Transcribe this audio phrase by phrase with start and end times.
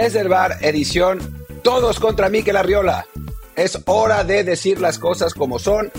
[0.00, 1.18] Desde el bar, edición
[1.64, 3.06] Todos contra Mikel Arriola.
[3.56, 5.90] Es hora de decir las cosas como son.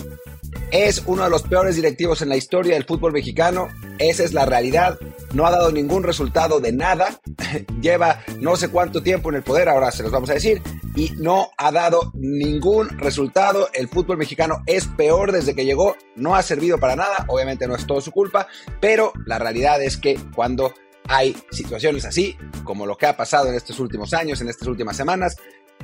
[0.72, 3.68] Es uno de los peores directivos en la historia del fútbol mexicano.
[3.98, 4.98] Esa es la realidad.
[5.34, 7.20] No ha dado ningún resultado de nada.
[7.82, 10.62] Lleva no sé cuánto tiempo en el poder, ahora se los vamos a decir.
[10.96, 13.68] Y no ha dado ningún resultado.
[13.74, 15.98] El fútbol mexicano es peor desde que llegó.
[16.16, 17.26] No ha servido para nada.
[17.28, 18.48] Obviamente no es todo su culpa.
[18.80, 20.74] Pero la realidad es que cuando
[21.10, 24.96] hay situaciones así, como lo que ha pasado en estos últimos años, en estas últimas
[24.96, 25.36] semanas,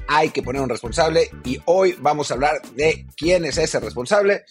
[0.07, 4.43] hay que poner un responsable y hoy vamos a hablar de quién es ese responsable.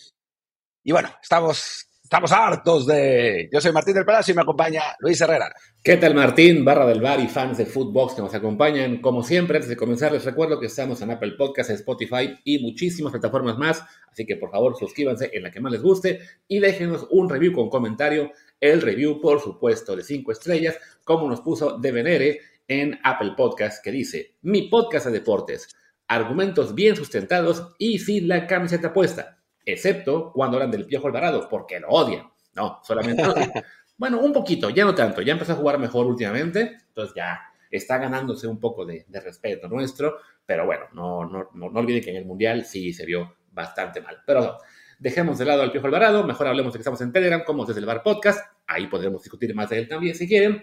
[0.82, 3.48] Y bueno, estamos, estamos hartos de...
[3.52, 5.54] Yo soy Martín del Palacio y me acompaña Luis Herrera.
[5.80, 9.00] ¿Qué tal Martín, barra del bar y fans de Footbox que nos acompañan?
[9.00, 13.12] Como siempre, antes de comenzar les recuerdo que estamos en Apple Podcasts, Spotify y muchísimas
[13.12, 17.06] plataformas más, así que por favor suscríbanse en la que más les guste y déjenos
[17.10, 18.32] un review con comentario
[18.72, 23.84] el review, por supuesto, de 5 estrellas, como nos puso De Venere en Apple Podcast,
[23.84, 25.68] que dice, mi podcast de deportes,
[26.08, 31.78] argumentos bien sustentados y sin la camiseta puesta, excepto cuando hablan del Piojo Alvarado, porque
[31.78, 32.30] lo odian.
[32.54, 33.22] No, solamente...
[33.98, 37.98] bueno, un poquito, ya no tanto, ya empezó a jugar mejor últimamente, entonces ya está
[37.98, 42.16] ganándose un poco de, respeto nuestro, pero bueno, no, no, no, no olviden que en
[42.16, 44.22] el Mundial sí se vio bastante mal.
[44.26, 44.56] Pero
[44.98, 47.80] dejemos de lado al Piojo Alvarado, mejor hablemos de que estamos en Telegram, como desde
[47.80, 50.62] el Bar Podcast, ahí podremos discutir más de él también si quieren.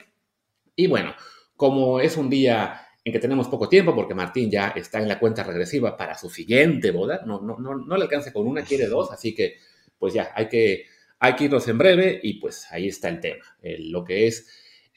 [0.76, 1.14] Y bueno,
[1.56, 5.20] como es un día en que tenemos poco tiempo, porque Martín ya está en la
[5.20, 8.88] cuenta regresiva para su siguiente boda, no, no, no, no le alcanza con una, quiere
[8.88, 9.58] dos, así que
[9.98, 10.86] pues ya, hay que,
[11.20, 14.48] hay que irnos en breve y pues ahí está el tema, lo que es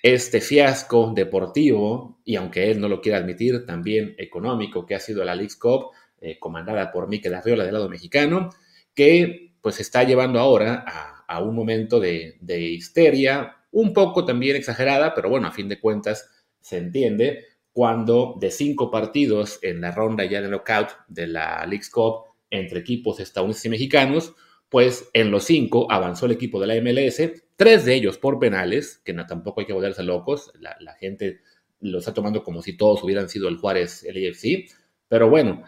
[0.03, 5.25] este fiasco deportivo y aunque él no lo quiera admitir, también económico que ha sido
[5.25, 8.51] la League Cup, eh, comandada por Mikel Arriola del lado mexicano,
[8.95, 15.29] que pues está llevando ahora a, un momento de, histeria, un poco también exagerada, pero
[15.29, 16.31] bueno, a fin de cuentas
[16.61, 21.87] se entiende, cuando de cinco partidos en la ronda ya de knockout de la League
[21.93, 24.35] Cup entre equipos estadounidenses y mexicanos,
[24.69, 27.21] pues en los cinco avanzó el equipo de la MLS,
[27.57, 31.41] tres de ellos por penales, que no, tampoco hay que volverse locos, la, la gente
[31.81, 34.71] lo está tomando como si todos hubieran sido el Juárez, el AFC,
[35.09, 35.65] pero bueno,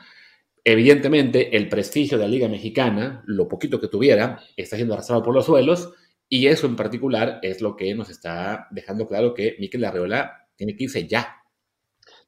[0.68, 5.32] Evidentemente, el prestigio de la Liga Mexicana, lo poquito que tuviera, está siendo arrastrado por
[5.32, 5.92] los suelos
[6.28, 10.74] y eso en particular es lo que nos está dejando claro que Miquel Arreola tiene
[10.74, 11.36] que irse ya.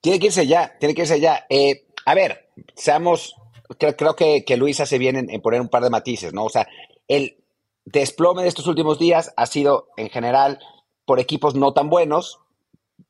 [0.00, 1.46] Tiene que irse ya, tiene que irse ya.
[1.50, 3.34] Eh, a ver, seamos,
[3.76, 6.44] creo, que, Luis hace bien en, poner un par de matices, ¿no?
[6.44, 6.68] O sea,
[7.08, 7.42] el
[7.86, 10.60] desplome de estos últimos días ha sido en general
[11.06, 12.38] por equipos no tan buenos,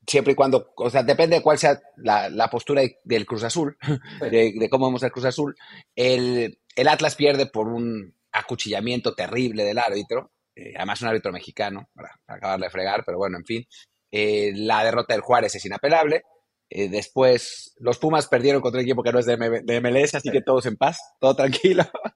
[0.07, 3.77] siempre y cuando, o sea, depende de cuál sea la, postura del Cruz Azul,
[4.31, 5.55] de, cómo vemos el Cruz Azul.
[5.95, 12.19] El, Atlas pierde por un acuchillamiento terrible del árbitro, eh, además un árbitro mexicano, para,
[12.27, 13.65] acabarle de fregar, pero bueno, en fin.
[14.11, 16.23] Eh, la derrota del Juárez es inapelable.
[16.71, 19.37] Eh, después, los Pumas perdieron contra un equipo que no es de,
[19.81, 21.83] MLS, así que todos en paz, todo tranquilo.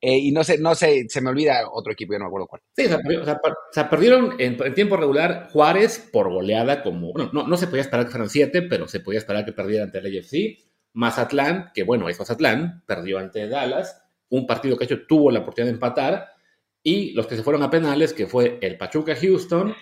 [0.00, 2.46] Eh, y no sé, no sé, se me olvida otro equipo, yo no me acuerdo
[2.46, 2.62] cuál.
[2.76, 7.66] Sí, o sea, perdieron en, tiempo regular Juárez por goleada, como, bueno, no, no se
[7.66, 10.68] podía esperar que fueran siete, pero se podía esperar que perdiera ante el AFC.
[10.92, 15.72] Mazatlán, que bueno, es Mazatlán, perdió ante Dallas, un partido que hecho tuvo la oportunidad
[15.72, 16.28] de empatar,
[16.84, 19.74] y los que se fueron a penales, que fue el Pachuca Houston,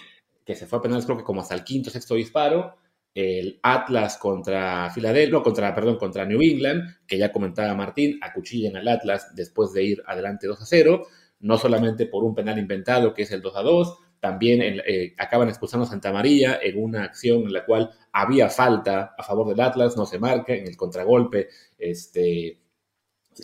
[0.47, 2.76] que se fue a penales creo que como hasta el quinto, sexto disparo,
[3.16, 8.87] el Atlas contra Filadelfia, contra, perdón, contra New England, que ya comentaba Martín, acuchillan al
[8.87, 11.06] Atlas después de ir adelante 2 a 0,
[11.41, 15.49] no solamente por un penal inventado que es el 2 a 2, también eh, acaban
[15.49, 19.60] expulsando a Santa María en una acción en la cual había falta a favor del
[19.60, 22.59] Atlas, no se marca, en el contragolpe, este,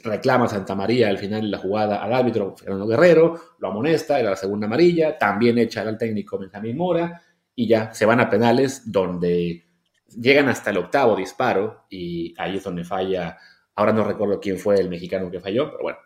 [0.05, 4.29] reclama Santa María al final de la jugada al árbitro Fernando Guerrero, lo amonesta, era
[4.29, 7.23] la segunda amarilla, también echa al técnico Benjamín Mora,
[7.55, 9.67] y ya se van a penales donde
[10.09, 13.39] llegan hasta el octavo disparo y ahí es donde falla,
[13.75, 15.99] ahora no recuerdo quién fue el mexicano que falló, pero bueno,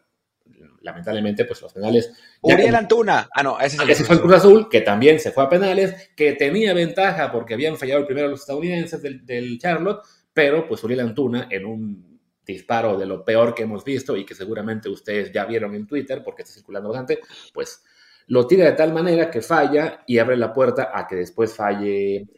[0.82, 2.12] lamentablemente pues los penales...
[2.40, 5.32] Uriel Antuna, ah no, ese, es el ese fue el Cruz Azul, que también se
[5.32, 10.02] fue a penales, que tenía ventaja porque habían fallado el primero los estadounidenses del, Charlotte,
[10.32, 14.34] pero pues Uriel Antuna en un disparo de lo peor que hemos visto y que
[14.34, 17.18] seguramente ustedes ya vieron en Twitter porque está circulando bastante,
[17.52, 17.82] pues
[18.26, 22.28] lo tira de tal manera que falla y abre la puerta a que después falle.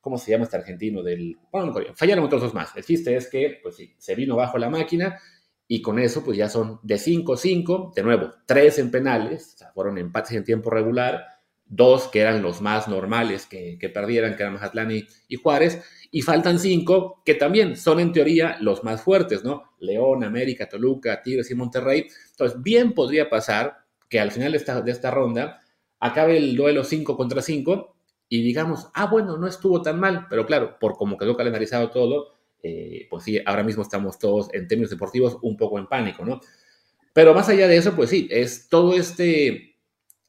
[0.00, 1.02] ¿Cómo se llama este argentino?
[1.02, 2.74] Del, bueno, fallaron otros dos más.
[2.76, 5.18] El chiste es que, pues sí, se vino bajo la máquina
[5.68, 9.72] y con eso, pues ya son de 5-5, de nuevo, tres en penales, o sea,
[9.72, 11.24] fueron empates en tiempo regular,
[11.64, 16.22] dos que eran los más normales que, perdieran, que eran Mazatlán y, y, Juárez, y
[16.22, 19.74] faltan cinco que también son en teoría los más fuertes, ¿no?
[19.78, 22.08] León, América, Toluca, Tigres y Monterrey.
[22.32, 23.76] Entonces, bien podría pasar
[24.10, 24.58] que al final de
[24.92, 25.62] esta, ronda
[26.00, 27.96] acabe el duelo 5 contra 5
[28.28, 32.34] y digamos, ah, bueno, no estuvo tan mal, pero claro, por como quedó calendarizado todo,
[32.62, 36.40] eh, pues sí, ahora mismo estamos todos en términos deportivos un poco en pánico, ¿no?
[37.12, 39.76] Pero más allá de eso, pues sí, es todo este,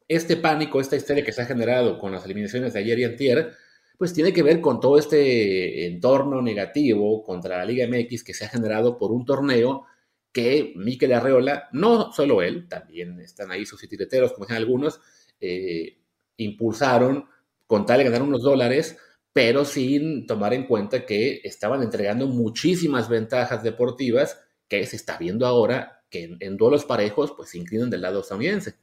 [0.07, 3.53] este pánico, esta historia que se ha generado con las eliminaciones de ayer y antier,
[3.97, 8.45] pues tiene que ver con todo este entorno negativo contra la Liga MX que se
[8.45, 9.85] ha generado por un torneo
[10.31, 15.01] que Miquel Arreola, no solo él, también están ahí sus titeteros, como dicen algunos,
[15.39, 15.97] eh,
[16.37, 17.25] impulsaron
[17.67, 18.97] con tal de ganar unos dólares,
[19.33, 25.45] pero sin tomar en cuenta que estaban entregando muchísimas ventajas deportivas que se está viendo
[25.45, 28.75] ahora que en, duelos parejos pues se inclinan del lado estadounidense.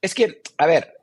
[0.00, 0.94] Es que, a ver,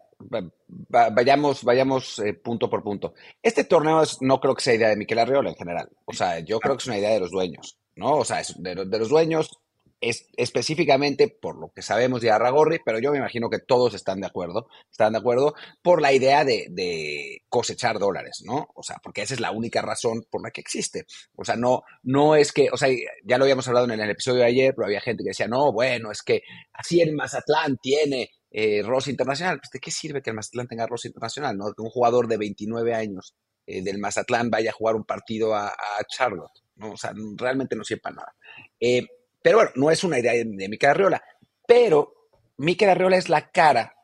[0.68, 3.16] vayamos, vayamos eh, punto por punto.
[3.42, 5.90] Este torneo no creo que sea idea de Miquel Arriola en general.
[6.06, 8.18] O sea, yo creo que es una idea de los dueños, ¿no?
[8.18, 9.60] O sea, de, los dueños,
[10.02, 14.22] es, específicamente por lo que sabemos de Arragorri, pero yo me imagino que todos están
[14.22, 18.68] de acuerdo, están de acuerdo por la idea de, cosechar dólares, ¿no?
[18.76, 21.06] O sea, porque esa es la única razón por la que existe.
[21.36, 22.90] O sea, no, no es que, o sea,
[23.24, 25.72] ya lo habíamos hablado en el episodio de ayer, pero había gente que decía, no,
[25.72, 26.44] bueno, es que
[26.74, 29.60] así el Mazatlán tiene eh, Ross Internacional.
[29.60, 31.58] Pues, ¿De qué sirve que el Mazatlán tenga Ross Internacional?
[31.58, 31.74] ¿no?
[31.74, 33.36] Que un jugador de 29 años
[33.68, 35.74] eh, del Mazatlán vaya a jugar un partido a,
[36.08, 36.64] Charlotte.
[36.76, 36.92] ¿No?
[36.92, 38.36] O sea, realmente no sirve para nada.
[38.80, 39.08] Eh,
[39.42, 41.24] pero bueno, no es una idea de, de Mikel Arriola.
[41.68, 43.96] Pero Mikel Arriola es la cara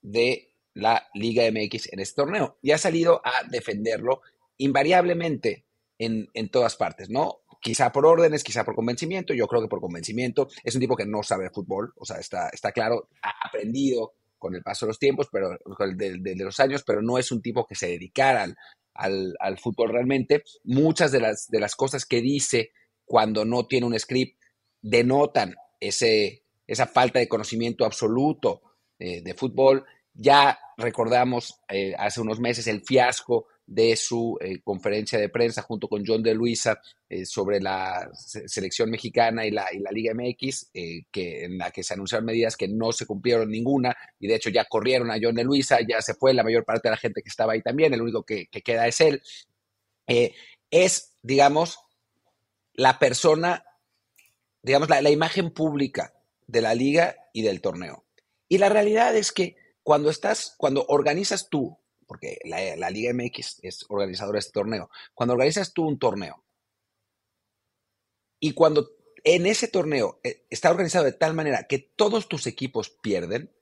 [0.00, 4.22] de la Liga MX en este torneo y ha salido a defenderlo
[4.58, 5.64] invariablemente
[5.98, 7.42] en, en todas partes, ¿no?
[7.60, 11.06] quizá por órdenes, quizá por convencimiento, yo creo que por convencimiento, es un tipo que
[11.06, 14.98] no sabe fútbol, o sea, está, está claro, ha aprendido con el paso de los
[14.98, 15.50] tiempos, pero
[15.96, 18.56] de, de, los años, pero no es un tipo que se dedicara al,
[18.98, 20.42] al, fútbol realmente.
[20.64, 22.72] Muchas de las, de las cosas que dice
[23.04, 24.38] cuando no tiene un script
[24.82, 28.62] denotan ese, esa falta de conocimiento absoluto
[28.98, 29.84] eh, de fútbol.
[30.12, 35.88] Ya recordamos eh, hace unos meses el fiasco de su eh, conferencia de prensa junto
[35.88, 40.70] con John de Luisa eh, sobre la selección mexicana y la, y la Liga MX,
[40.72, 44.36] eh, que, en la que se anunciaron medidas que no se cumplieron ninguna y de
[44.36, 46.96] hecho ya corrieron a John de Luisa, ya se fue la mayor parte de la
[46.96, 49.22] gente que estaba ahí también, el único que, queda es él.
[50.70, 51.78] es, digamos,
[52.72, 53.64] la persona,
[54.62, 56.14] digamos, la, la imagen pública
[56.46, 58.06] de la liga y del torneo.
[58.48, 63.84] Y la realidad es que cuando estás, cuando organizas tú porque la, Liga MX es
[63.88, 66.42] organizadora de este torneo, cuando organizas tú un torneo
[68.40, 68.90] y cuando
[69.22, 73.54] en ese torneo eh, está organizado de tal manera que todos tus equipos pierden,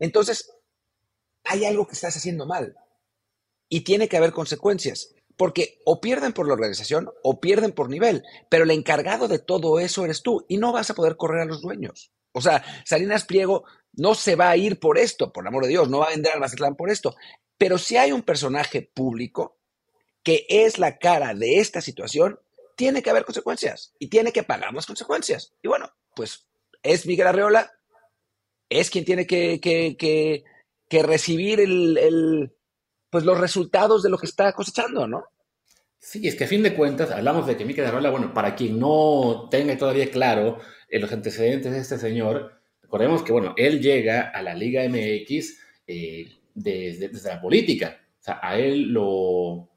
[0.00, 0.52] entonces
[1.44, 2.76] hay algo que estás haciendo mal
[3.68, 5.14] y tiene que haber consecuencias.
[5.36, 9.78] Porque o pierden por la organización o pierden por nivel, pero el encargado de todo
[9.78, 12.12] eso eres tú y no vas a poder correr a los dueños.
[12.32, 15.70] O sea, Salinas Pliego no se va a ir por esto, por el amor de
[15.70, 17.16] Dios, no va a vender al Mazatlán por esto.
[17.56, 19.58] Pero si hay un personaje público
[20.22, 22.38] que es la cara de esta situación,
[22.76, 25.52] tiene que haber consecuencias y tiene que pagar las consecuencias.
[25.62, 26.46] Y bueno, pues
[26.82, 27.72] es Miguel Arreola,
[28.68, 32.52] es quien tiene que, que, recibir el,
[33.10, 35.24] pues los resultados de lo que está cosechando, ¿no?
[35.98, 38.78] Sí, es que a fin de cuentas hablamos de que Miguel Arreola, bueno, para quien
[38.78, 42.57] no tenga todavía claro los antecedentes de este señor,
[42.88, 48.00] recordemos que, bueno, él llega a la Liga MX eh, desde, la política.
[48.18, 49.68] O sea, a él lo,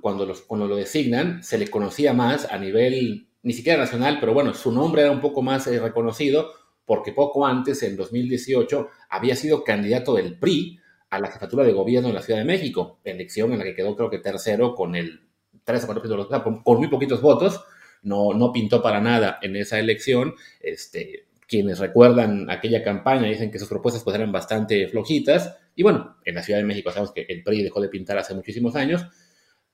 [0.00, 4.34] cuando, los, cuando lo designan, se le conocía más a nivel, ni siquiera nacional, pero
[4.34, 6.50] bueno, su nombre era un poco más eh, reconocido
[6.84, 12.08] porque poco antes, en 2018, había sido candidato del PRI a la jefatura de gobierno
[12.08, 15.20] en la Ciudad de México, elección en la que quedó creo que tercero con el
[15.62, 17.64] 3 o 4 con muy poquitos votos,
[18.02, 20.34] no, no pintó para nada en esa elección.
[20.60, 25.56] Este, quienes recuerdan aquella campaña dicen que sus propuestas pues eran bastante flojitas.
[25.74, 28.34] Y bueno, en la Ciudad de México sabemos que el PRI dejó de pintar hace
[28.34, 29.04] muchísimos años.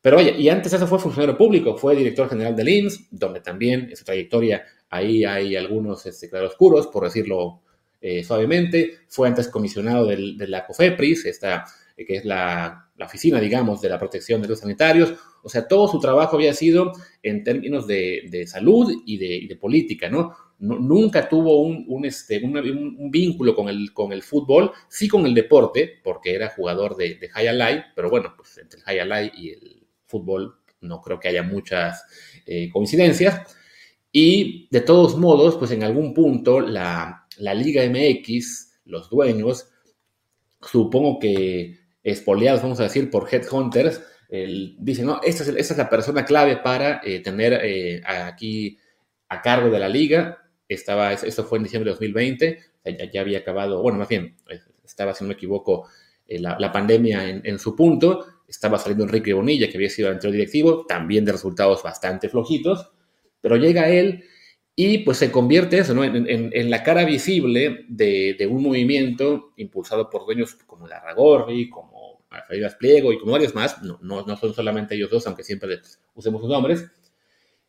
[0.00, 3.88] Pero oye, y antes eso fue funcionario público, fue director general del INS, donde también
[3.90, 7.60] en su trayectoria ahí hay algunos este, claroscuros, por decirlo
[8.00, 9.00] eh, suavemente.
[9.08, 13.82] Fue antes comisionado del, de la COFEPRIS, esta, eh, que es la, la, oficina, digamos,
[13.82, 15.12] de la protección de los sanitarios.
[15.42, 16.92] O sea, todo su trabajo había sido
[17.22, 20.34] en términos de, salud y de, política, ¿no?
[20.58, 26.00] Nunca tuvo un, este, un, vínculo con el, con el fútbol, sí con el deporte,
[26.02, 29.50] porque era jugador de, de High Alive, pero bueno, pues entre el High Alive y
[29.50, 32.04] el fútbol no creo que haya muchas
[32.46, 33.56] eh, coincidencias.
[34.10, 39.68] Y de todos modos, pues en algún punto la, la Liga MX, los dueños,
[40.62, 45.78] supongo que espoleados, vamos a decir, por headhunters, el, dice, no, esta es, esta es,
[45.78, 48.78] la persona clave para eh, tener eh, aquí
[49.28, 50.38] a cargo de la liga.
[50.68, 54.36] Estaba, esto fue en diciembre de 2020, ya, ya, había acabado, bueno, más bien,
[54.84, 55.88] estaba, si no me equivoco,
[56.28, 60.32] eh, la, pandemia en, su punto, estaba saliendo Enrique Bonilla, que había sido el anterior
[60.32, 62.90] directivo, también de resultados bastante flojitos,
[63.40, 64.24] pero llega él
[64.74, 66.04] y pues se convierte eso, ¿no?
[66.04, 73.12] en, la cara visible de, un movimiento impulsado por dueños como Larragorri, como Freiras Pliego
[73.12, 75.78] y como varios más, no, no, son solamente ellos dos, aunque siempre
[76.14, 76.86] usemos sus nombres,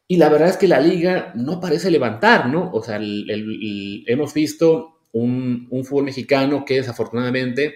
[0.08, 2.72] y la verdad es que la liga no parece levantar, ¿no?
[2.72, 7.76] O sea, hemos visto un, un, fútbol mexicano que desafortunadamente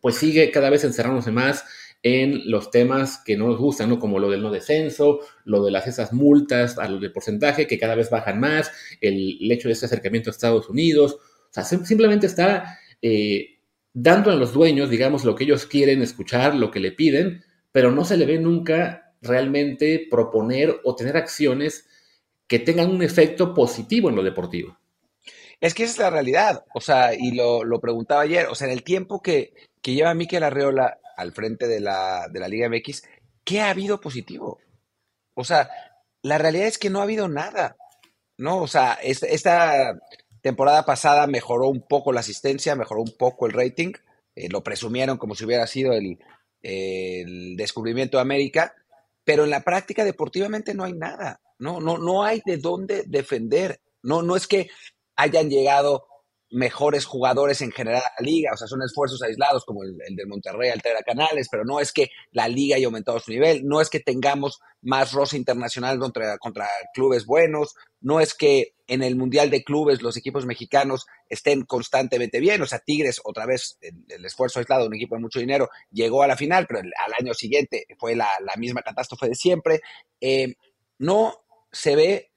[0.00, 1.64] pues sigue cada vez encerrándose más
[2.02, 3.98] en los temas que no nos gustan, ¿no?
[3.98, 7.78] Como lo del no descenso, lo de las esas multas a lo del porcentaje que
[7.78, 12.26] cada vez bajan más, el, hecho de ese acercamiento a Estados Unidos, o sea, simplemente
[12.26, 13.58] está eh,
[13.92, 17.90] dando a los dueños, digamos, lo que ellos quieren escuchar, lo que le piden, pero
[17.90, 21.86] no se le ve nunca realmente proponer o tener acciones
[22.46, 24.78] que tengan un efecto positivo en lo deportivo.
[25.60, 28.66] Es que esa es la realidad, o sea, y lo, lo preguntaba ayer, o sea,
[28.66, 32.68] en el tiempo que, que lleva Miquel Arreola al frente de la, de la Liga
[32.68, 33.02] MX,
[33.44, 34.58] ¿qué ha habido positivo?
[35.34, 35.70] O sea,
[36.22, 37.76] la realidad es que no ha habido nada,
[38.38, 38.62] ¿no?
[38.62, 39.98] O sea, esta,
[40.40, 43.92] temporada pasada mejoró un poco la asistencia, mejoró un poco el rating,
[44.34, 46.18] eh, lo presumieron como si hubiera sido el,
[46.62, 48.74] el, descubrimiento de América,
[49.24, 53.80] pero en la práctica deportivamente no hay nada, no, no, no hay de dónde defender,
[54.02, 54.68] no, no es que
[55.16, 56.06] hayan llegado
[56.50, 60.26] mejores jugadores en general a la liga, o sea, son esfuerzos aislados como el, del
[60.26, 63.88] Monterrey Altera Canales, pero no es que la liga haya aumentado su nivel, no es
[63.88, 69.50] que tengamos más rosa internacional contra, contra clubes buenos, no es que en el Mundial
[69.50, 74.58] de Clubes los equipos mexicanos estén constantemente bien, o sea, Tigres, otra vez, el, esfuerzo
[74.58, 78.16] aislado un equipo de mucho dinero, llegó a la final, pero al año siguiente fue
[78.16, 79.80] la, misma catástrofe de siempre.
[80.20, 80.54] Eh,
[80.98, 81.34] no
[81.70, 82.29] se ve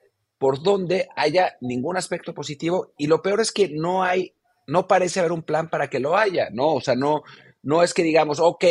[0.44, 4.34] por donde haya ningún aspecto positivo y lo peor es que no hay,
[4.68, 6.74] no parece haber un plan para que lo haya, ¿no?
[6.74, 7.24] O sea, no,
[7.62, 8.66] no es que digamos, ok,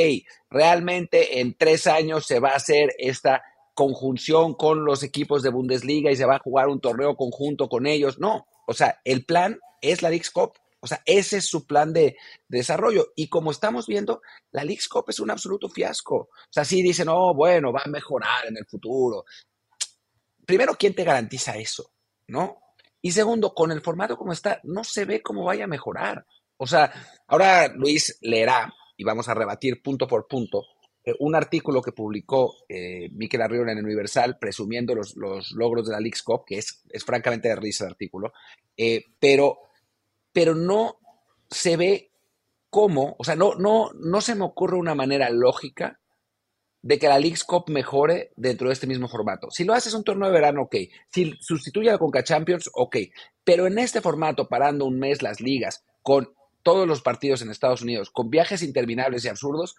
[0.50, 6.10] realmente en tres años se va a hacer esta conjunción con los equipos de Bundesliga
[6.10, 8.18] y se va a jugar un torneo conjunto con ellos.
[8.18, 10.52] No, o sea, el plan es la League Cup.
[10.80, 12.16] O sea, ese es su plan de,
[12.48, 13.12] desarrollo.
[13.16, 16.16] Y como estamos viendo, la League Cup es un absoluto fiasco.
[16.16, 19.24] O sea, sí dicen, oh, bueno, va a mejorar en el futuro
[20.46, 21.92] primero, ¿quién te garantiza eso?
[22.28, 22.58] ¿No?
[23.00, 26.24] Y segundo, con el formato como está, no se ve cómo vaya a mejorar.
[26.56, 26.92] O sea,
[27.26, 30.64] ahora Luis leerá y vamos a rebatir punto por punto
[31.04, 35.92] eh, un artículo que publicó eh, Miquel Arriola en el Universal presumiendo los, logros de
[35.92, 38.32] la League Cup, que es, es, francamente de risa el artículo,
[38.76, 39.58] eh, pero,
[40.32, 40.98] pero no
[41.50, 42.12] se ve
[42.70, 46.00] cómo, o sea, no, no, no se me ocurre una manera lógica
[46.82, 49.50] de que la League's Cup mejore dentro de este mismo formato.
[49.50, 50.76] Si lo haces un torneo de verano, ok.
[51.08, 52.96] Si sustituye a la Conca Champions, ok.
[53.44, 57.82] Pero en este formato, parando un mes las ligas, con todos los partidos en Estados
[57.82, 59.76] Unidos, con viajes interminables y absurdos,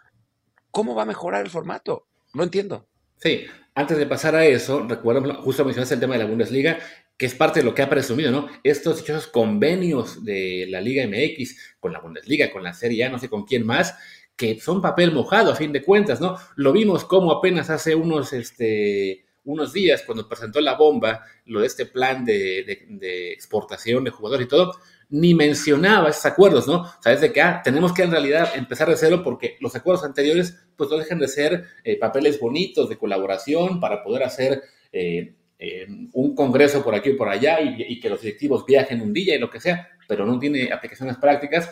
[0.72, 2.08] ¿cómo va a mejorar el formato?
[2.34, 2.88] No entiendo.
[3.18, 3.46] Sí,
[3.76, 6.78] antes de pasar a eso, recuerdo, justo mencionaste el tema de la Bundesliga,
[7.18, 8.50] que es parte de lo que ha presumido, ¿no?
[8.64, 13.20] Estos dichosos convenios de la Liga MX con la Bundesliga, con la Serie A, no
[13.20, 13.96] sé con quién más,
[14.36, 16.38] que son papel mojado a fin de cuentas, ¿no?
[16.56, 21.68] Lo vimos como apenas hace unos, este, unos días, cuando presentó la bomba, lo de
[21.68, 24.74] este plan de, exportación de jugadores y todo,
[25.10, 26.84] ni mencionaba esos acuerdos, ¿no?
[26.84, 30.58] O de que ah, tenemos que en realidad empezar de cero porque los acuerdos anteriores,
[30.76, 35.88] pues no dejan de ser eh, papeles bonitos de colaboración para poder hacer eh, eh,
[36.14, 39.36] un congreso por aquí o por allá y, y que los directivos viajen un día
[39.36, 41.70] y lo que sea, pero no tiene aplicaciones prácticas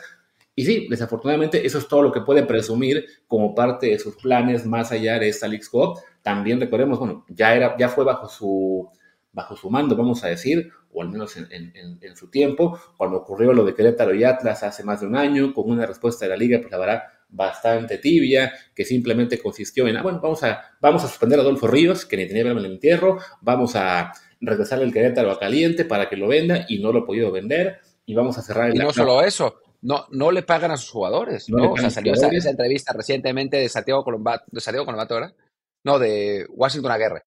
[0.55, 4.65] y sí, desafortunadamente eso es todo lo que puede presumir como parte de sus planes
[4.65, 5.99] más allá de esta League Cup.
[6.21, 8.89] También recordemos, bueno, ya, era, ya fue bajo su,
[9.31, 13.53] bajo su mando, vamos a decir, o al menos en, en, su tiempo, cuando ocurrió
[13.53, 16.35] lo de Querétaro y Atlas hace más de un año, con una respuesta de la
[16.35, 21.03] liga, pues la verdad, bastante tibia, que simplemente consistió en, ah, bueno, vamos a, vamos
[21.05, 24.91] a suspender a Adolfo Ríos, que ni tenía en el entierro, vamos a regresar el
[24.91, 28.37] Querétaro a caliente para que lo venda y no lo ha podido vender, y vamos
[28.37, 28.75] a cerrar el...
[28.75, 31.71] Y no solo eso, no, no le pagan a sus jugadores, ¿no?
[31.71, 35.35] O sea, salió esa, entrevista recientemente de Santiago Colombato, de Santiago Colombato, ¿verdad?
[35.83, 37.23] No, de Washington Aguirre.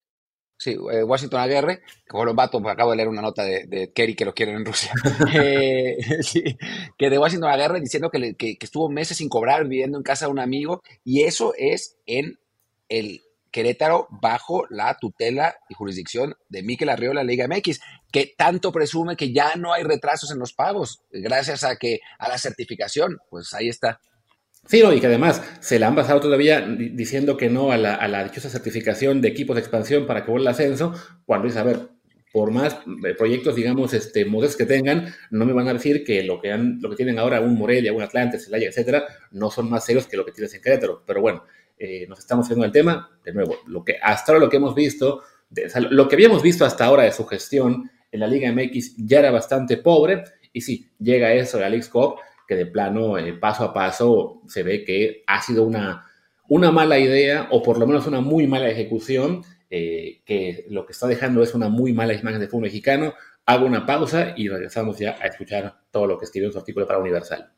[0.56, 4.24] Sí, eh, Washington Aguirre, Colombato, pues acabo de leer una nota de, de Kerry que
[4.24, 4.92] lo quieren en Rusia.
[5.34, 6.56] eh, sí,
[6.96, 10.26] que de Washington Aguirre diciendo que, que, que estuvo meses sin cobrar viviendo en casa
[10.26, 12.38] de un amigo, y eso es en
[12.88, 13.22] el
[13.54, 17.80] Querétaro bajo la tutela y jurisdicción de Miquel Arriola, Liga MX,
[18.10, 22.28] que tanto presume que ya no hay retrasos en los pagos, gracias a que a
[22.28, 24.00] la certificación, pues ahí está.
[24.66, 28.50] Sí, y que además se la han basado todavía diciendo que no a la, dichosa
[28.50, 30.92] certificación de equipos de expansión para que vuelva el ascenso,
[31.24, 31.90] cuando dice, a ver,
[32.32, 36.24] por más eh, proyectos, digamos, este, modestos que tengan, no me van a decir que
[36.24, 39.70] lo que, han, lo que tienen ahora un Morelia, un Atlante, Celaya, etcétera, no son
[39.70, 41.04] más serios que lo que tienes en Querétaro.
[41.06, 41.44] Pero bueno,
[41.78, 43.10] eh, nos estamos haciendo el tema.
[43.24, 45.22] De nuevo, lo que hasta ahora lo que hemos visto,
[45.90, 49.30] lo que habíamos visto hasta ahora de su gestión en la Liga MX ya era
[49.30, 50.24] bastante pobre.
[50.52, 52.16] Y sí, llega eso de League Cup,
[52.46, 56.06] que de plano, eh, paso a paso, se ve que ha sido una,
[56.48, 59.42] una mala idea, o por lo menos una muy mala ejecución
[59.76, 63.14] eh, que lo que está dejando es una muy mala imagen de fútbol mexicano.
[63.46, 66.86] Hago una pausa y regresamos ya a escuchar todo lo que escribió en su artículo
[66.86, 67.52] para Universal.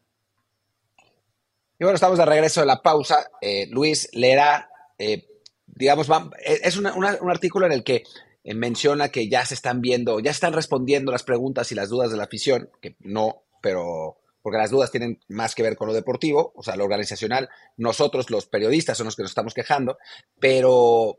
[1.78, 3.30] Y bueno, estamos de regreso de la pausa.
[3.40, 5.26] Eh, Luis leerá, eh,
[5.66, 6.08] digamos,
[6.42, 8.04] es un artículo en el que
[8.44, 12.16] menciona que ya se están viendo, ya están respondiendo las preguntas y las dudas de
[12.16, 16.52] la afición, que no, pero porque las dudas tienen más que ver con lo deportivo,
[16.54, 17.48] o sea, lo organizacional.
[17.76, 19.98] Nosotros, los periodistas, son los que nos estamos quejando,
[20.38, 21.18] pero,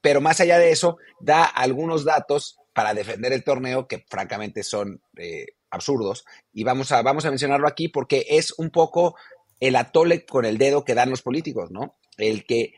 [0.00, 5.02] pero más allá de eso, da algunos datos para defender el torneo que francamente son
[5.16, 6.24] eh, absurdos.
[6.52, 9.16] Y vamos a, vamos a mencionarlo aquí porque es un poco
[9.62, 11.96] el atole con el dedo que dan los políticos, ¿no?
[12.16, 12.74] El que,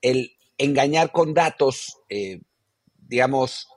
[0.00, 2.40] el engañar con datos, eh,
[2.96, 3.68] digamos,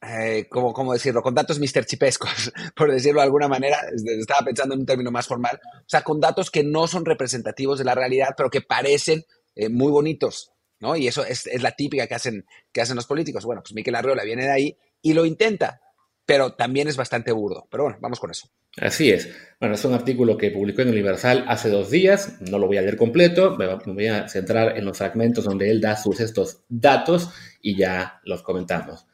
[0.00, 1.22] eh, ¿cómo, decirlo?
[1.22, 1.86] Con datos Mr.
[1.86, 6.02] Chipescos, por decirlo de alguna manera, estaba pensando en un término más formal, o sea,
[6.02, 9.24] con datos que no son representativos de la realidad, pero que parecen
[9.70, 10.52] muy bonitos.
[10.78, 10.94] ¿no?
[10.94, 13.44] Y eso es, la típica que hacen, que hacen los políticos.
[13.44, 15.82] Bueno, pues Miquel Arriola viene de ahí y lo intenta,
[16.30, 17.66] pero también es bastante burdo.
[17.68, 18.46] Pero bueno, vamos con eso.
[18.76, 19.28] Así es.
[19.58, 22.40] Bueno, es un artículo que publicó en Universal hace dos días.
[22.40, 23.56] No lo voy a leer completo.
[23.56, 28.20] Me voy a centrar en los fragmentos donde él da sus estos datos y ya
[28.22, 29.06] los comentamos.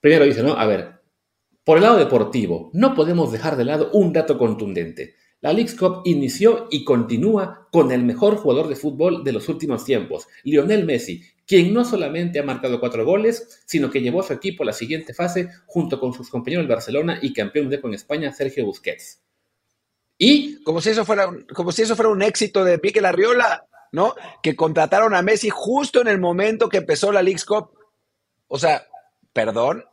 [0.00, 0.54] Primero dice, ¿no?
[0.54, 1.02] A ver,
[1.62, 5.14] por el lado deportivo, no podemos dejar de lado un dato contundente.
[5.42, 9.84] La League Cup inició y continúa con el mejor jugador de fútbol de los últimos
[9.84, 14.32] tiempos, Lionel Messi, quien no solamente ha marcado cuatro goles, sino que llevó a su
[14.32, 17.94] equipo a la siguiente fase junto con sus compañeros del Barcelona y campeón de con
[17.94, 19.22] España, Sergio Busquets.
[20.18, 24.14] Y como si eso fuera, como si eso fuera un éxito de Pique Larriola, ¿no?
[24.42, 27.70] Que contrataron a Messi justo en el momento que empezó la League Cup.
[28.48, 28.86] O sea,
[29.32, 29.84] perdón.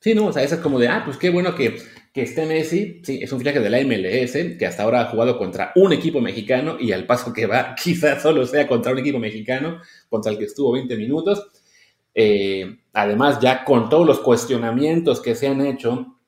[0.00, 1.80] Sí, no, o sea, eso es como de, ah, pues qué bueno que
[2.14, 5.36] que esté Messi, sí, es un fichaje de la MLS, que hasta ahora ha jugado
[5.36, 9.18] contra un equipo mexicano y al paso que va, quizás solo sea contra un equipo
[9.18, 11.48] mexicano, contra el que estuvo 20 minutos.
[12.14, 16.20] Eh, además, ya con todos los cuestionamientos que se han hecho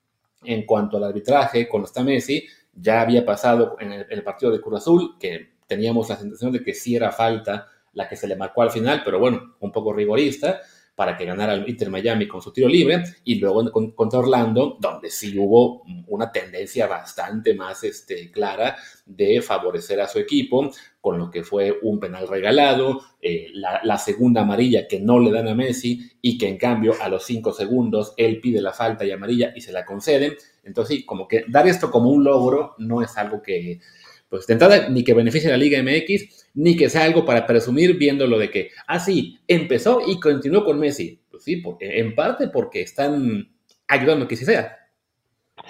[0.43, 4.81] en cuanto al arbitraje con está Messi, ya había pasado en el, partido de Cruz
[4.81, 8.61] Azul, que teníamos la sensación de que sí era falta la que se le marcó
[8.61, 10.59] al final, pero bueno, un poco rigorista
[10.97, 15.11] para que ganara el Inter Miami con su tiro libre y luego contra Orlando, donde
[15.11, 21.29] sí hubo una tendencia bastante más este, clara de favorecer a su equipo, con lo
[21.29, 26.13] que fue un penal regalado, eh, la, segunda amarilla que no le dan a Messi
[26.19, 29.61] y que en cambio a los cinco segundos él pide la falta y amarilla y
[29.61, 30.33] se la conceden.
[30.63, 33.81] Entonces sí, como que dar esto como un logro no es algo que,
[34.29, 37.45] pues de entrada, ni que beneficie a la Liga MX, ni que sea algo para
[37.45, 41.21] presumir viendo lo de que, ah, sí, empezó y continuó con Messi.
[41.29, 43.55] Pues sí, porque, en parte porque están
[43.87, 44.77] ayudando que sí sea.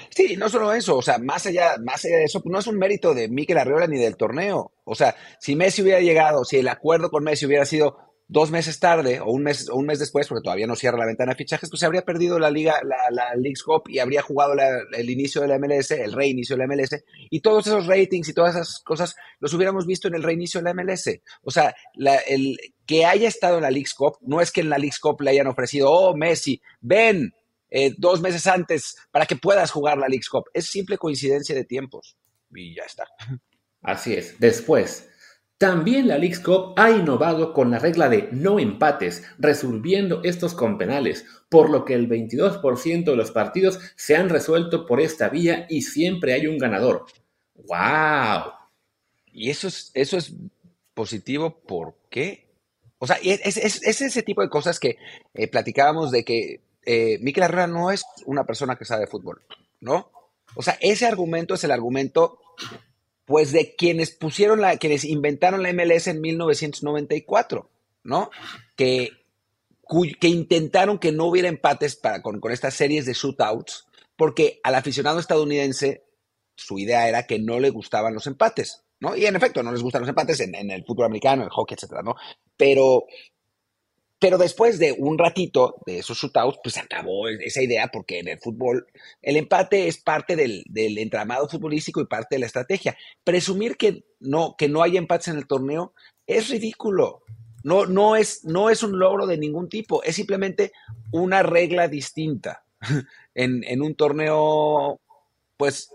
[0.09, 2.67] Sí, no solo eso, o sea, más allá, más allá de eso, pues no es
[2.67, 4.73] un mérito de Mikel Arriola ni del torneo.
[4.83, 8.79] O sea, si Messi hubiera llegado, si el acuerdo con Messi hubiera sido dos meses
[8.79, 11.69] tarde o un mes, o un mes después, porque todavía no cierra la ventana fichajes,
[11.69, 14.53] pues se habría perdido la liga, la, la League's Cup y habría jugado
[14.93, 18.33] el inicio de la MLS, el reinicio de la MLS, y todos esos ratings y
[18.33, 21.19] todas esas cosas los hubiéramos visto en el reinicio de la MLS.
[21.43, 21.75] O sea,
[22.27, 25.21] el que haya estado en la League's Cup, no es que en la League's Cup
[25.21, 27.33] le hayan ofrecido, oh, Messi, ven
[27.69, 30.45] eh, dos meses antes para que puedas jugar la League's Cup.
[30.53, 32.17] Es simple coincidencia de tiempos.
[32.53, 33.05] Y ya está.
[33.81, 34.39] Así es.
[34.39, 35.09] Después,
[35.57, 40.77] también la League Cup ha innovado con la regla de no empates, resolviendo estos con
[40.77, 45.65] penales, por lo que el 22% de los partidos se han resuelto por esta vía
[45.69, 47.05] y siempre hay un ganador.
[47.55, 48.51] ¡Wow!
[49.31, 50.33] Y eso es, eso es
[50.93, 52.47] positivo, ¿por qué?
[52.99, 54.97] O sea, es, ese tipo de cosas que
[55.33, 59.41] eh, platicábamos de que eh, Mikel Herrera no es una persona que sabe fútbol,
[59.79, 60.11] ¿no?
[60.55, 62.39] O sea, ese argumento es el argumento
[63.27, 67.69] pues de quienes pusieron la, quienes inventaron la MLS en 1994,
[68.03, 68.31] ¿no?
[68.77, 69.11] Que,
[70.21, 73.85] que intentaron que no hubiera empates para, con, estas series de shootouts,
[74.15, 76.05] porque al aficionado estadounidense
[76.55, 79.13] su idea era que no le gustaban los empates, ¿no?
[79.17, 81.75] Y en efecto, no les gustan los empates en, en el fútbol americano, el hockey,
[81.75, 82.15] etcétera, ¿no?
[82.55, 83.07] Pero,
[84.19, 88.39] pero después de un ratito de esos shootouts, pues acabó esa idea porque en el
[88.39, 88.87] fútbol
[89.21, 90.63] el empate es parte del,
[90.97, 92.97] entramado futbolístico y parte de la estrategia.
[93.23, 95.93] Presumir que no, que no hay empates en el torneo
[96.25, 97.21] es ridículo.
[97.63, 100.71] No, no, es, no es un logro de ningún tipo, es simplemente
[101.11, 102.63] una regla distinta
[103.35, 104.99] en, un torneo,
[105.57, 105.91] pues,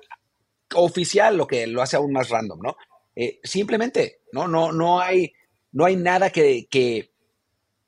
[0.74, 2.76] oficial, lo que lo hace aún más random, ¿no?
[3.16, 4.48] Eh, simplemente, ¿no?
[4.48, 5.32] No, no, hay,
[5.72, 7.11] no hay nada que,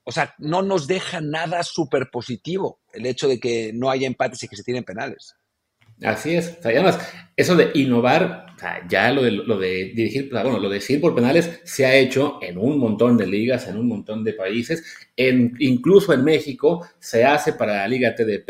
[0.04, 4.42] o sea, no nos deja nada súper positivo el hecho de que no haya empates
[4.42, 5.34] y que se tienen penales.
[6.02, 6.56] Así es.
[6.58, 6.98] O sea, además,
[7.36, 11.00] eso de innovar, o sea, ya lo de, lo de dirigir, bueno, lo de decir
[11.00, 14.84] por penales se ha hecho en un montón de ligas, en un montón de países,
[15.16, 18.46] incluso en México se hace para la Liga TDP,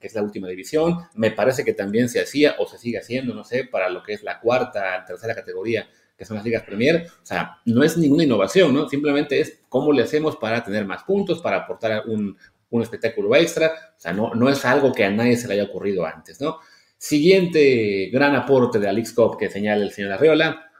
[0.00, 3.34] que es la última división, me parece que también se hacía o se sigue haciendo,
[3.34, 7.06] no sé, para lo que es la cuarta, tercera categoría, que son las ligas Premier.
[7.22, 8.88] O sea, no es ninguna innovación, ¿no?
[8.88, 12.36] Simplemente es cómo le hacemos para tener más puntos, para aportar un,
[12.70, 13.72] un espectáculo extra.
[13.96, 16.58] O sea, no, no es algo que a nadie se le haya ocurrido antes, ¿no?
[16.98, 20.70] Siguiente gran aporte de Alex Cop que señala el señor Arriola.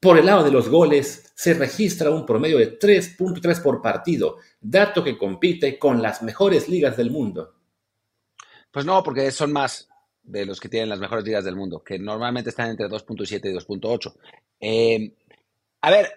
[0.00, 5.02] Por el lado de los goles, se registra un promedio de 3.3 por partido, dato
[5.02, 7.54] que compite con las mejores ligas del mundo.
[8.70, 9.88] Pues no, porque son más
[10.26, 13.54] de los que tienen las mejores ligas del mundo, que normalmente están entre 2.7 y
[13.54, 14.14] 2.8.
[14.60, 15.12] Eh,
[15.80, 16.12] a ver,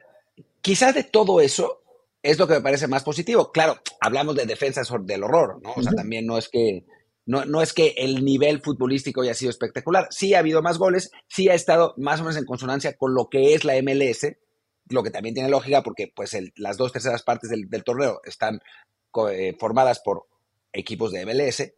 [0.61, 1.81] quizás de todo eso,
[2.21, 3.51] es lo que me parece más positivo.
[3.51, 5.73] Claro, hablamos de defensas del horror, ¿no?
[5.75, 6.83] O sea, también no es que
[7.25, 10.07] no, no, es que el nivel futbolístico haya sido espectacular.
[10.09, 13.29] Sí ha habido más goles, sí ha estado más o menos en consonancia con lo
[13.29, 14.35] que es la MLS,
[14.89, 18.61] lo que también tiene lógica porque pues las dos terceras partes del, torneo están
[19.31, 20.25] eh, formadas por
[20.73, 21.71] equipos de MLS.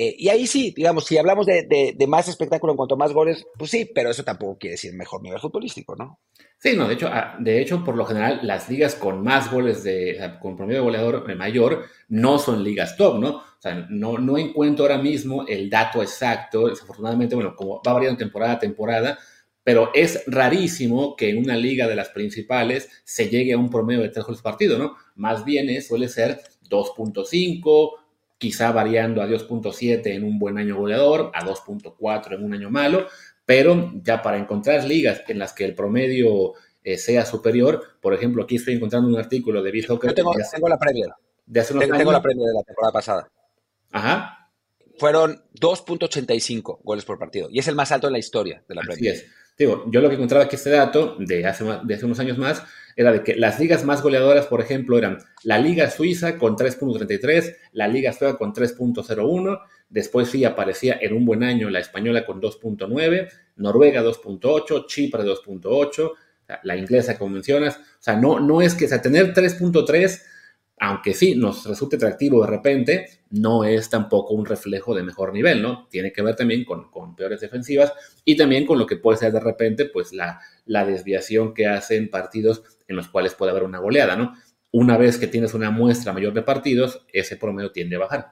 [0.00, 3.44] Eh, y ahí sí, digamos, si hablamos de, más espectáculo en cuanto a más goles,
[3.58, 6.20] pues sí, pero eso tampoco quiere decir mejor nivel futbolístico, ¿no?
[6.56, 9.82] Sí, no, de hecho, ah, de hecho, por lo general, las ligas con más goles
[9.82, 13.28] de, con promedio de goleador mayor no son ligas top, ¿no?
[13.38, 18.18] O sea, no, no encuentro ahora mismo el dato exacto, desafortunadamente, bueno, como va variando
[18.18, 19.18] temporada a temporada,
[19.64, 24.02] pero es rarísimo que en una liga de las principales se llegue a un promedio
[24.02, 24.94] de tres goles partido, ¿no?
[25.16, 27.90] Más bien suele ser 2.5,
[28.38, 33.06] quizá variando a 2.7 en un buen año goleador, a 2.4 en un año malo,
[33.44, 38.44] pero ya para encontrar ligas en las que el promedio eh, sea superior, por ejemplo,
[38.44, 41.10] aquí estoy encontrando un artículo de Bill Yo tengo, la Premier.
[41.44, 43.30] De hace tengo, tengo la Premier de la temporada pasada.
[43.90, 44.50] Ajá.
[44.96, 48.82] Fueron 2.85 goles por partido y es el más alto en la historia de la
[48.82, 49.14] Premier.
[49.14, 49.30] Así es.
[49.58, 52.62] Digo, yo lo que encontraba aquí este dato de hace, de hace unos años más
[52.98, 57.54] era de que las ligas más goleadoras, por ejemplo, eran la Liga Suiza con 3.33,
[57.70, 62.42] la Liga Sueca con 3.01, después sí aparecía en un buen año la española con
[62.42, 66.10] 2.9, Noruega 2.8, Chipre 2.8,
[66.64, 70.20] la inglesa como mencionas, o sea, no, no es que sea, tener 3.3
[70.80, 75.60] aunque sí nos resulte atractivo de repente, no es tampoco un reflejo de mejor nivel,
[75.60, 75.88] ¿no?
[75.90, 77.92] Tiene que ver también con, peores defensivas
[78.24, 82.10] y también con lo que puede ser de repente, pues la, la desviación que hacen
[82.10, 84.34] partidos en los cuales puede haber una goleada, ¿no?
[84.70, 88.26] Una vez que tienes una muestra mayor de partidos, ese promedio tiende a bajar.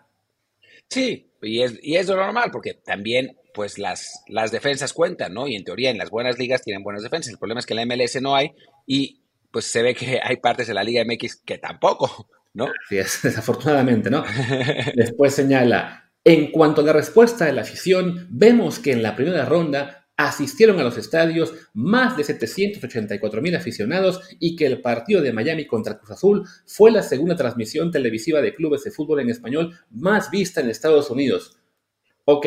[0.88, 5.48] Sí, y es, y es lo normal, porque también pues las, las defensas cuentan, ¿no?
[5.48, 7.32] Y en teoría en las buenas ligas tienen buenas defensas.
[7.32, 8.52] El problema es que en la MLS no hay
[8.86, 12.28] y pues se ve que hay partes de la Liga MX que tampoco.
[12.56, 12.66] ¿no?
[12.88, 14.24] Sí, es, desafortunadamente, ¿no?
[14.94, 19.44] Después señala, en cuanto a la respuesta de la afición, vemos que en la primera
[19.44, 25.32] ronda asistieron a los estadios más de 784 mil aficionados y que el partido de
[25.32, 29.78] Miami contra Cruz Azul fue la segunda transmisión televisiva de clubes de fútbol en español
[29.90, 31.58] más vista en Estados Unidos.
[32.24, 32.46] Ok,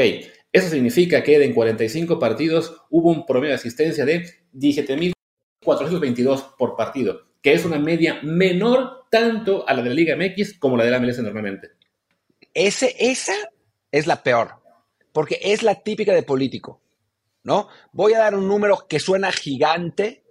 [0.52, 7.30] eso significa que en 45 partidos hubo un promedio de asistencia de 17.422 por partido
[7.42, 10.92] que es una media menor tanto a la de la Liga MX como la de
[10.92, 11.70] la MLS normalmente.
[12.54, 13.34] Ese, esa
[13.92, 14.56] es la peor,
[15.12, 16.82] porque es la típica de político,
[17.44, 17.68] ¿no?
[17.92, 20.24] Voy a dar un número que suena gigante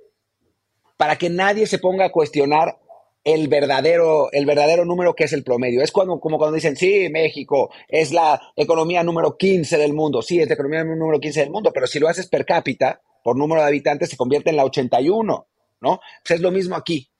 [0.96, 2.78] para que nadie se ponga a cuestionar
[3.24, 5.82] el verdadero, el verdadero número que es el promedio.
[5.82, 10.22] Es cuando, como cuando dicen, sí, México es la economía número 15 del mundo.
[10.22, 13.36] Sí, es la economía número 15 del mundo, pero si lo haces per cápita, por
[13.36, 15.46] número de habitantes, se convierte en la 81.
[15.80, 16.00] ¿no?
[16.24, 17.10] Pues es lo mismo aquí.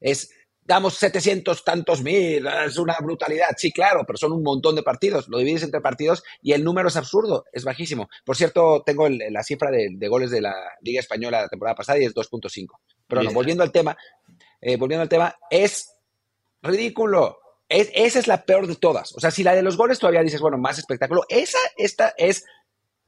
[0.00, 0.30] Es,
[0.70, 3.48] damos 700 tantos mil, es una brutalidad.
[3.56, 5.26] Sí, claro, pero son un montón de partidos.
[5.28, 8.08] Lo divides entre partidos y el número es absurdo, es bajísimo.
[8.24, 12.04] Por cierto, tengo la cifra de, goles de la Liga Española la temporada pasada y
[12.04, 12.68] es 2.5.
[13.08, 13.96] Pero no, volviendo al tema,
[14.60, 15.92] eh, volviendo al tema, es
[16.62, 17.40] ridículo.
[17.68, 19.12] esa es la peor de todas.
[19.16, 22.44] O sea, si la de los goles todavía dices, bueno, más espectáculo, esa, esta es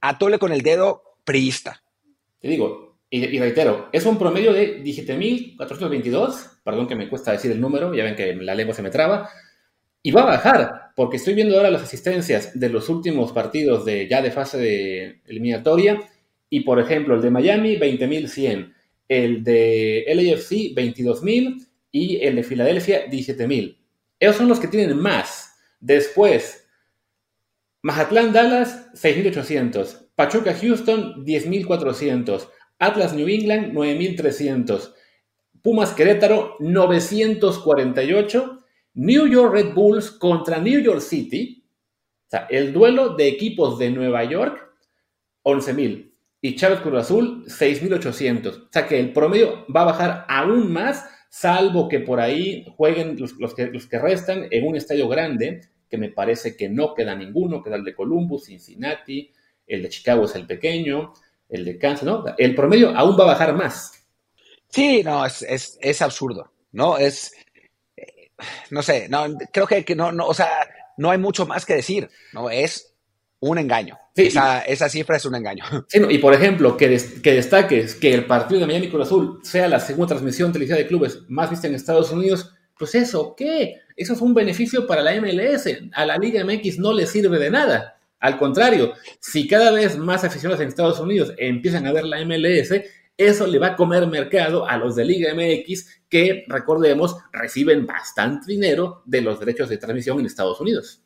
[0.00, 1.80] atole con el dedo priista.
[2.40, 7.60] Te digo, y, reitero, es un promedio de 17.422, perdón que me cuesta decir el
[7.60, 9.28] número, ya ven que la lengua se me traba,
[10.02, 14.08] y va a bajar, porque estoy viendo ahora las asistencias de los últimos partidos de
[14.08, 16.00] ya de fase de eliminatoria,
[16.48, 18.72] y por ejemplo, el de Miami, 20.100,
[19.08, 23.76] el de LAFC, 22.000, y el de Filadelfia, 17.000.
[24.18, 25.54] Esos son los que tienen más.
[25.80, 26.66] Después,
[27.82, 30.08] Mazatlán Dallas, 6.800.
[30.14, 32.48] Pachuca Houston, 10.400.
[32.82, 34.92] Atlas New England, 9.300.
[35.62, 38.58] Pumas Querétaro, 948.
[38.94, 41.64] New York Red Bulls contra New York City.
[42.26, 44.68] O sea, el duelo de equipos de Nueva York,
[45.44, 48.48] 11.000 y Chávez Cruz Azul 6.800.
[48.48, 53.16] O sea que el promedio va a bajar aún más, salvo que por ahí jueguen
[53.18, 57.14] los, que, los que restan en un estadio grande, que me parece que no queda
[57.14, 59.30] ninguno, queda el de Columbus, Cincinnati,
[59.68, 61.12] el de Chicago es el pequeño,
[61.52, 62.24] el de Kansas, ¿no?
[62.38, 63.92] El promedio aún va a bajar más.
[64.68, 66.96] Sí, no, es, es, es absurdo, ¿no?
[66.96, 67.34] Es,
[67.96, 68.30] eh,
[68.70, 70.48] no sé, no, creo que, que no, no, o sea,
[70.96, 72.50] no hay mucho más que decir, ¿no?
[72.50, 72.94] Es
[73.40, 73.98] un engaño.
[74.14, 75.64] esa, cifra es un engaño.
[76.10, 79.80] y por ejemplo, que, que, destaques que el partido de Miami Cruz Azul sea la
[79.80, 83.80] segunda transmisión televisiva de clubes más vista en Estados Unidos, pues eso, ¿qué?
[83.94, 85.68] Eso es un beneficio para la MLS.
[85.92, 87.98] A la Liga MX no le sirve de nada.
[88.22, 92.72] Al contrario, si cada vez más aficionados en Estados Unidos empiezan a ver la MLS,
[93.16, 98.46] eso le va a comer mercado a los de Liga MX que, recordemos, reciben bastante
[98.46, 101.02] dinero de los derechos de transmisión en Estados Unidos.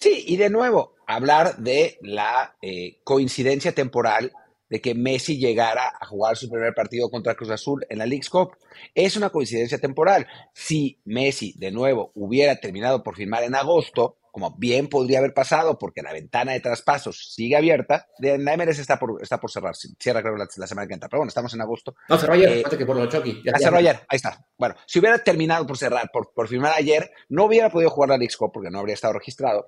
[0.00, 4.32] Sí, y de nuevo, hablar de la eh, coincidencia temporal
[4.68, 8.30] de que Messi llegara a jugar su primer partido contra Cruz Azul en la League's
[8.30, 8.56] Cup.
[8.96, 10.26] Es una coincidencia temporal.
[10.54, 15.78] Si Messi, de nuevo, hubiera terminado por firmar en agosto, como bien podría haber pasado,
[15.78, 19.74] porque la ventana de traspasos sigue abierta, de la MLS está por, está por cerrar,
[19.74, 21.94] cierra creo la, semana que entra, pero bueno, estamos en agosto.
[22.08, 23.42] No, cerró ayer, eh, que por lo Chucky.
[23.44, 24.46] Ya cerró ayer, ahí está.
[24.56, 28.18] Bueno, si hubiera terminado por cerrar, por, por firmar ayer, no hubiera podido jugar la
[28.18, 29.66] League Cup porque no habría estado registrado,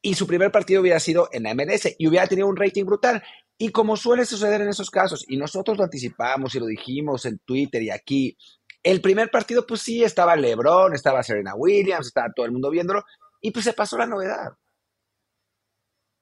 [0.00, 3.22] y su primer partido hubiera sido en la MLS y hubiera tenido un rating brutal.
[3.58, 7.38] Y como suele suceder en esos casos, y nosotros lo anticipamos y lo dijimos en
[7.40, 8.36] Twitter y aquí,
[8.84, 13.04] el primer partido, pues sí, estaba LeBron, estaba Serena Williams, estaba todo el mundo viéndolo,
[13.40, 14.52] y pues se pasó la novedad.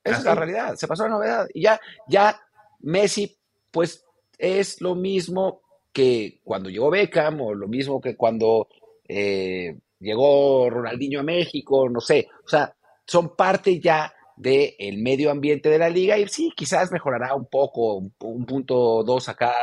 [0.05, 1.47] Esa es la realidad, se pasó la novedad.
[1.53, 2.41] Y ya, ya
[2.81, 3.37] Messi,
[3.71, 4.05] pues
[4.39, 8.69] es lo mismo que cuando llegó Beckham, o lo mismo que cuando
[9.09, 12.29] eh, llegó Ronaldinho a México, no sé.
[12.45, 12.75] O sea,
[13.07, 17.97] son parte ya del medio ambiente de la liga y sí, quizás mejorará un poco,
[17.97, 19.55] un, punto dos acá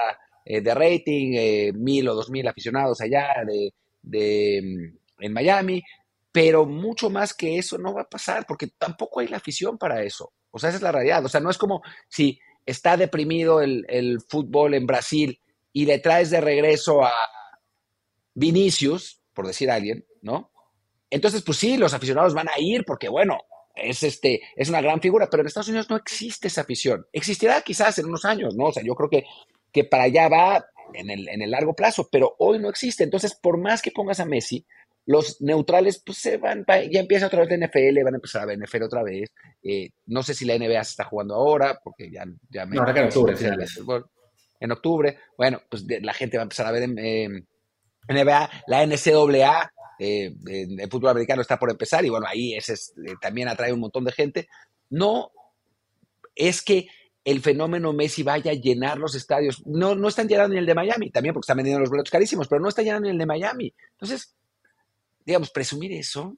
[0.44, 5.84] eh, de rating, eh, mil o dos mil aficionados allá de, de, mm, en Miami,
[6.34, 10.04] pero mucho más que eso no va a pasar porque tampoco hay la afición para
[10.04, 10.34] eso.
[10.52, 11.24] O sea, esa es la realidad.
[11.24, 15.40] O sea, no es como si está deprimido el, el fútbol en Brasil
[15.72, 17.14] y le traes de regreso a
[18.34, 20.52] Vinicius, por decir alguien, ¿no?
[21.12, 23.38] Entonces, pues sí, los aficionados van a ir porque, bueno,
[23.76, 27.06] es, este, es una gran figura, pero en Estados Unidos no existe esa afición.
[27.14, 28.66] Existirá quizás en unos años, ¿no?
[28.66, 29.26] O sea, yo creo que,
[29.72, 33.04] que para allá va en el, en el largo plazo, pero hoy no existe.
[33.04, 34.66] Entonces, por más que pongas a Messi,
[35.06, 38.46] los neutrales pues se van, ya empieza otra vez la NFL, van a empezar a
[38.46, 39.32] ver NFL otra vez.
[39.62, 42.76] Eh, no sé si la NBA se está jugando ahora, porque ya, ya me...
[42.76, 43.36] No, en octubre,
[44.60, 47.48] En octubre, bueno, pues la gente va a empezar a ver en,
[48.08, 53.14] NBA, la NCAA eh, el fútbol americano está por empezar y bueno, ahí ese eh,
[53.22, 54.48] también atrae un montón de gente.
[54.90, 55.32] No
[56.36, 56.88] es que
[57.24, 59.66] el fenómeno Messi vaya a llenar los estadios.
[59.66, 62.48] No, no están llenando ni el de Miami, también porque están vendiendo los boletos carísimos,
[62.48, 63.74] pero no está llenando ni el de Miami.
[63.92, 64.36] Entonces,
[65.26, 66.38] digamos, presumir eso.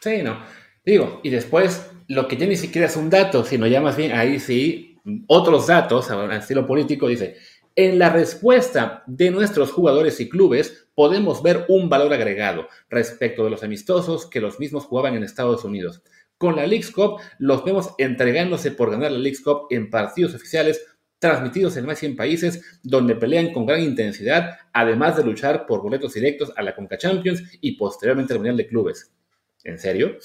[0.00, 0.42] Sí, no.
[0.84, 4.12] Digo, y después lo que ya ni siquiera es un dato, sino ya más bien
[4.12, 7.36] ahí sí, otros datos, a estilo político, dice,
[7.76, 13.50] en la respuesta de nuestros jugadores y clubes podemos ver un valor agregado respecto de
[13.50, 16.02] los amistosos que los mismos jugaban en Estados Unidos.
[16.38, 20.84] Con la League Cup los vemos entregándose por ganar la League Cup en partidos oficiales
[21.24, 25.80] transmitidos en más de 100 países donde pelean con gran intensidad, además de luchar por
[25.80, 29.10] boletos directos a la Conca Champions y posteriormente al Mundial de Clubes.
[29.64, 30.18] ¿En serio?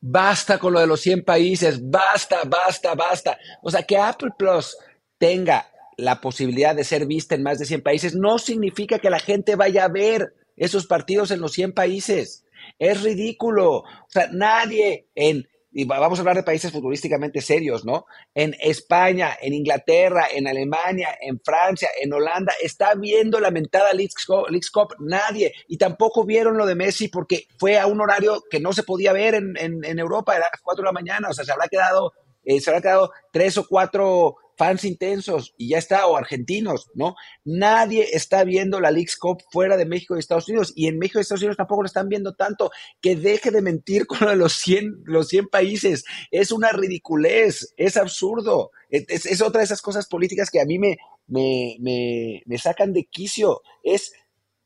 [0.00, 3.38] Basta con lo de los 100 países, basta, basta, basta.
[3.62, 4.76] O sea, que Apple Plus
[5.16, 9.20] tenga la posibilidad de ser vista en más de 100 países, no significa que la
[9.20, 12.44] gente vaya a ver esos partidos en los 100 países.
[12.80, 13.76] Es ridículo.
[13.76, 15.46] O sea, nadie en,
[15.78, 18.06] y vamos a hablar de países futurísticamente serios, ¿no?
[18.34, 24.24] En España, en Inglaterra, en Alemania, en Francia, en Holanda, está viendo la mentada Leagues
[24.72, 25.52] Cup, nadie.
[25.68, 29.12] Y tampoco vieron lo de Messi porque fue a un horario que no se podía
[29.12, 31.68] ver en, en, Europa, era a las 4 de la mañana, o sea, se habrá
[31.68, 36.90] quedado, eh, se habrá quedado tres o cuatro fans intensos y ya está, o argentinos,
[36.94, 37.14] ¿no?
[37.44, 41.18] Nadie está viendo la League Cup fuera de México y Estados Unidos y en México
[41.18, 42.70] y Estados Unidos tampoco lo están viendo tanto.
[43.00, 46.04] Que deje de mentir con los 100, los 100 países.
[46.30, 48.70] Es una ridiculez, es absurdo.
[48.88, 53.04] Es, otra de esas cosas políticas que a mí me, me, me, me sacan de
[53.04, 53.62] quicio.
[53.82, 54.12] Es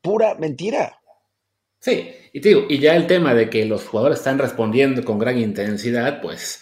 [0.00, 1.00] pura mentira.
[1.81, 5.38] Sí, y digo, y ya el tema de que los jugadores están respondiendo con gran
[5.38, 6.61] intensidad, pues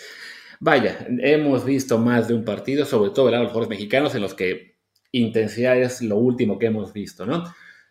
[0.60, 4.14] vaya, hemos visto más de un partido, sobre todo el lado de los jugadores mexicanos,
[4.14, 4.78] en los que
[5.12, 7.44] intensidad es lo último que hemos visto, ¿no?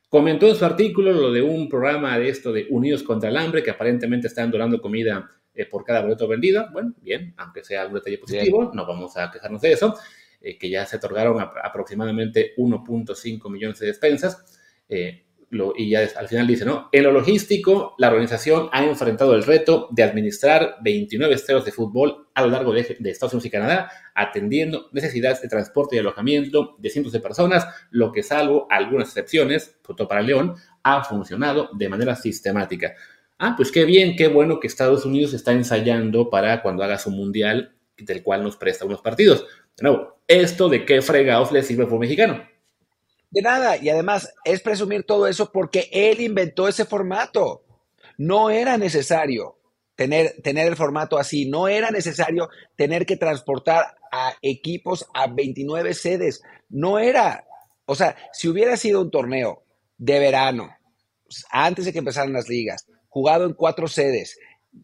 [0.10, 3.62] Comentó en su artículo lo de un programa de esto de Unidos contra el Hambre,
[3.62, 6.68] que aparentemente están donando comida eh, por cada boleto vendido.
[6.72, 9.96] Bueno, bien, aunque sea un detalle positivo, no vamos a quejarnos de eso,
[10.40, 14.46] eh, que ya se otorgaron aproximadamente 1.5 millones de despensas.
[14.88, 16.90] Eh, y ya al final dice, ¿no?
[16.92, 22.28] En lo logístico, la organización ha enfrentado el reto de administrar 29 estadios de fútbol
[22.34, 26.90] a lo largo de, Estados Unidos y Canadá, atendiendo necesidades de transporte y alojamiento de
[26.90, 32.16] cientos de personas, lo que salvo algunas excepciones, sobre para León, ha funcionado de manera
[32.16, 32.94] sistemática.
[33.40, 37.10] Ah, pues qué bien, qué bueno que Estados Unidos está ensayando para cuando haga su
[37.10, 39.46] mundial, del cual nos presta unos partidos.
[39.78, 42.44] De nuevo, ¿esto de qué fregados le sirve por mexicano?
[43.30, 47.64] De nada, y además es presumir todo eso porque él inventó ese formato.
[48.18, 49.58] No era necesario
[49.96, 55.94] tener, tener el formato así, no era necesario tener que transportar a equipos a 29
[55.94, 57.46] sedes, no era,
[57.86, 59.64] o sea, si hubiera sido un torneo
[59.98, 60.70] de verano,
[61.52, 64.38] antes de que empezaran las ligas, jugado en cuatro sedes,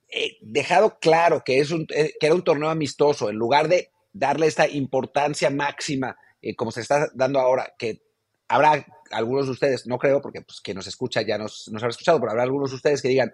[0.09, 3.91] eh, dejado claro que, es un, eh, que era un torneo amistoso, en lugar de
[4.11, 8.01] darle esta importancia máxima, eh, como se está dando ahora, que
[8.53, 11.91] habrá algunos de ustedes, no creo, porque pues, quien nos escucha ya nos, nos habrá
[11.91, 13.33] escuchado, pero habrá algunos de ustedes que digan,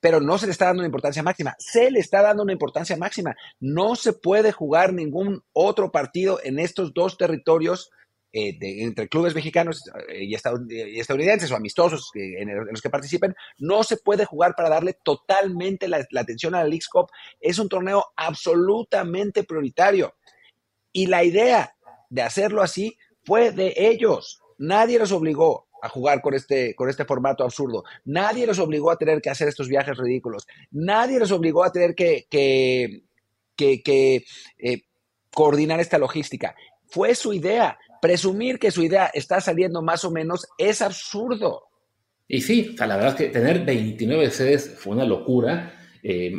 [0.00, 1.54] pero no se le está dando una importancia máxima.
[1.58, 3.36] Se le está dando una importancia máxima.
[3.58, 7.90] No se puede jugar ningún otro partido en estos dos territorios
[8.32, 13.34] eh, entre clubes mexicanos eh, y, estadounidenses o amistosos en, los que participen.
[13.58, 17.08] No se puede jugar para darle totalmente la, la atención a la League Cup.
[17.40, 20.14] Es un torneo absolutamente prioritario.
[20.92, 21.74] Y la idea
[22.08, 24.39] de hacerlo así fue de ellos.
[24.60, 27.82] Nadie los obligó a jugar con este, con este formato absurdo.
[28.04, 30.46] Nadie los obligó a tener que hacer estos viajes ridículos.
[30.70, 33.02] Nadie los obligó a tener que, que,
[33.56, 34.24] que,
[34.58, 34.82] eh,
[35.32, 36.54] coordinar esta logística.
[36.88, 37.78] Fue su idea.
[38.02, 41.62] Presumir que su idea está saliendo más o menos es absurdo.
[42.28, 45.74] Y sí, la verdad es que tener 29 sedes fue una locura.
[46.02, 46.32] Eh,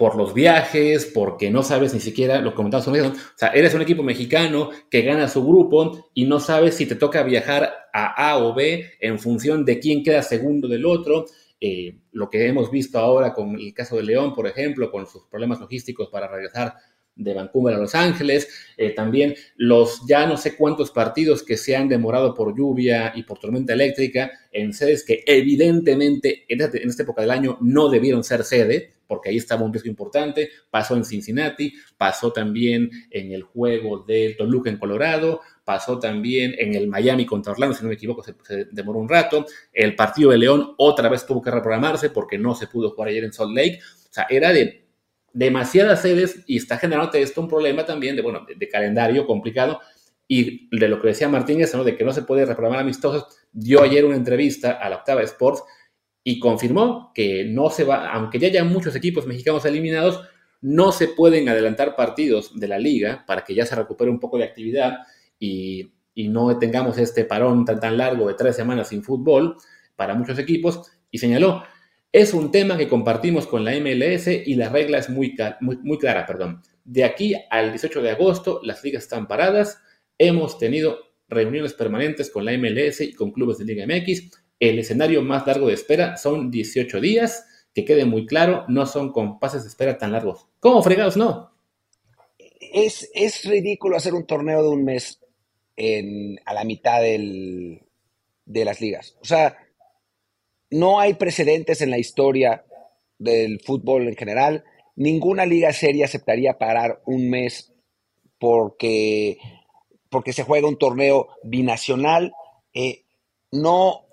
[0.00, 3.82] por los viajes, porque no sabes ni siquiera, lo comentamos con o sea, eres un
[3.82, 8.38] equipo mexicano que gana su grupo y no sabes si te toca viajar a A
[8.38, 11.26] o B en función de quién queda segundo del otro.
[11.60, 15.26] Eh, lo que hemos visto ahora con el caso de León, por ejemplo, con sus
[15.26, 16.76] problemas logísticos para regresar
[17.20, 21.76] de Vancouver a Los Ángeles, eh, también los ya no sé cuántos partidos que se
[21.76, 26.88] han demorado por lluvia y por tormenta eléctrica en sedes que evidentemente en esta, en
[26.88, 30.96] esta época del año no debieron ser sede, porque ahí estaba un riesgo importante, pasó
[30.96, 36.86] en Cincinnati, pasó también en el juego de Toluca en Colorado, pasó también en el
[36.88, 39.46] Miami contra Orlando, si no me equivoco, se, se, demoró un rato.
[39.72, 43.24] El partido de León otra vez tuvo que reprogramarse porque no se pudo jugar ayer
[43.24, 43.80] en Salt Lake.
[43.82, 44.79] O sea, era de
[45.32, 49.80] demasiadas sedes y está generando esto un problema también de, bueno, de, calendario complicado
[50.26, 51.84] y de lo que decía Martínez, ¿no?
[51.84, 55.62] de que no se puede reprogramar amistosos, dio ayer una entrevista a la Octava Sports
[56.22, 60.20] y confirmó que no se va, aunque ya haya muchos equipos mexicanos eliminados,
[60.60, 64.36] no se pueden adelantar partidos de la liga para que ya se recupere un poco
[64.36, 64.98] de actividad
[65.38, 69.56] y, y no tengamos este parón tan, tan largo de tres semanas sin fútbol
[69.96, 70.92] para muchos equipos.
[71.10, 71.64] Y señaló,
[72.12, 75.98] es un tema que compartimos con la MLS y la regla es muy, muy, muy
[75.98, 76.26] clara.
[76.26, 76.62] Perdón.
[76.84, 79.80] De aquí al 18 de agosto las ligas están paradas.
[80.18, 84.30] Hemos tenido reuniones permanentes con la MLS y con clubes de Liga MX.
[84.58, 87.46] El escenario más largo de espera son 18 días.
[87.72, 90.48] Que quede muy claro, no son compases de espera tan largos.
[90.58, 91.54] ¿Cómo fregados no?
[92.58, 95.20] Es, es ridículo hacer un torneo de un mes
[96.44, 97.82] a la mitad del,
[98.44, 99.16] de las ligas.
[99.22, 99.56] O sea,
[100.70, 102.64] no hay precedentes en la historia
[103.18, 104.64] del fútbol en general.
[104.96, 107.72] Ninguna liga seria aceptaría parar un mes
[108.38, 109.38] porque,
[110.08, 112.32] porque se juega un torneo binacional.
[112.72, 113.04] Eh,
[113.52, 114.06] no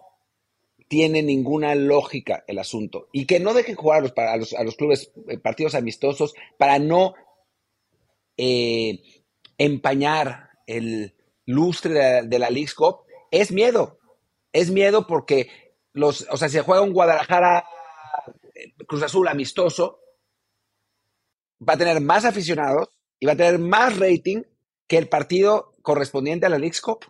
[0.88, 3.08] tiene ninguna lógica el asunto.
[3.12, 7.14] Y que no dejen jugar a los, a los, clubes eh, partidos amistosos para no
[8.38, 9.02] eh,
[9.58, 11.14] empañar el
[11.46, 13.00] lustre de la, de la Cup
[13.32, 14.00] es miedo.
[14.54, 15.50] Es miedo porque
[15.98, 17.66] los, o sea, si se juega un Guadalajara
[18.54, 20.00] eh, Cruz Azul amistoso,
[21.68, 22.90] va a tener más aficionados
[23.20, 24.44] y va a tener más rating
[24.88, 27.06] que el partido correspondiente a la League Cup.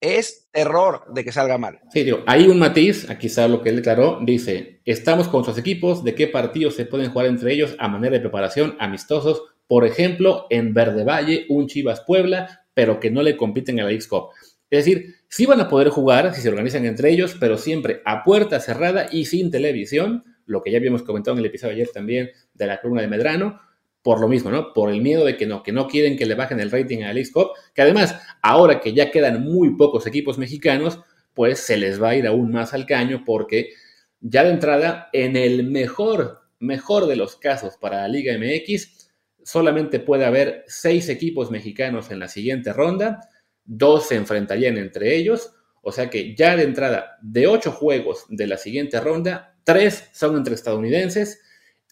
[0.00, 1.80] Es error de que salga mal.
[1.92, 5.58] Sí, digo, hay un matiz, aquí está lo que él declaró, dice, estamos con nuestros
[5.58, 9.86] equipos, de qué partidos se pueden jugar entre ellos a manera de preparación, amistosos, por
[9.86, 14.06] ejemplo, en Verde Valle, un Chivas Puebla, pero que no le compiten a la League
[14.08, 14.30] Cup.
[14.78, 18.22] Es decir, sí van a poder jugar si se organizan entre ellos, pero siempre a
[18.22, 22.30] puerta cerrada y sin televisión, lo que ya habíamos comentado en el episodio ayer también
[22.54, 23.60] de la columna de Medrano,
[24.02, 24.72] por lo mismo, ¿no?
[24.74, 27.10] Por el miedo de que no, que no quieren que le bajen el rating a
[27.10, 31.00] Alex Cup, que además, ahora que ya quedan muy pocos equipos mexicanos,
[31.32, 33.70] pues se les va a ir aún más al caño porque
[34.20, 39.10] ya de entrada, en el mejor, mejor de los casos para la Liga MX,
[39.42, 43.28] solamente puede haber seis equipos mexicanos en la siguiente ronda,
[43.64, 48.46] dos se enfrentarían entre ellos, o sea que ya de entrada, de ocho juegos de
[48.46, 51.40] la siguiente ronda, tres son entre estadounidenses,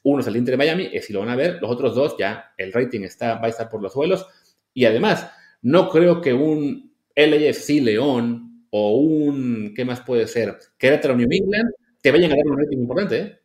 [0.05, 1.59] uno es el Inter de Miami, es si lo van a ver.
[1.61, 4.27] Los otros dos ya el rating está, va a estar por los suelos.
[4.75, 5.31] Y además,
[5.63, 10.59] no creo que un LAFC León o un, ¿qué más puede ser?
[10.77, 13.21] Querétaro New England te vayan a dar un rating importante.
[13.21, 13.39] ¿eh?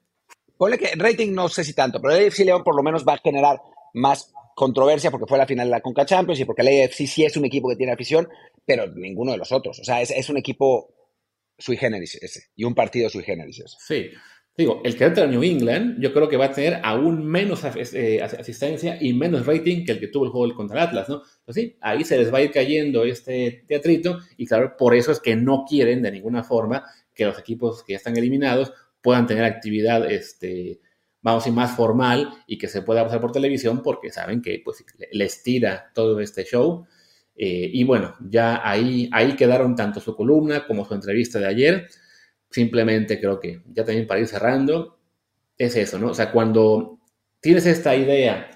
[0.58, 3.14] Ponle que rating no sé si tanto, pero el LAFC León por lo menos va
[3.14, 3.60] a generar
[3.94, 7.24] más controversia porque fue la final de la Conca Champions y porque el AFC sí
[7.24, 8.28] es un equipo que tiene afición,
[8.66, 9.80] pero ninguno de los otros.
[9.80, 10.96] O sea, es, es un equipo
[11.60, 13.78] sui generis ese y un partido sui generis ese.
[13.80, 14.10] Sí.
[14.58, 18.98] Digo, el Querétaro New England yo creo que va a tener aún menos eh, asistencia
[19.00, 21.22] y menos rating que el que tuvo el juego contra el Atlas, ¿no?
[21.46, 25.12] Pues sí, ahí se les va a ir cayendo este teatrito y claro, por eso
[25.12, 26.84] es que no quieren de ninguna forma
[27.14, 30.80] que los equipos que ya están eliminados puedan tener actividad, este,
[31.32, 34.62] vamos a decir, más formal y que se pueda pasar por televisión porque saben que
[34.64, 36.86] pues les tira todo este show.
[37.36, 41.88] Eh, y bueno, ya ahí, ahí quedaron tanto su columna como su entrevista de ayer.
[42.50, 45.00] Simplemente creo que ya también para ir cerrando,
[45.58, 46.12] es eso, ¿no?
[46.12, 47.00] O sea, cuando
[47.42, 48.50] tienes esta idea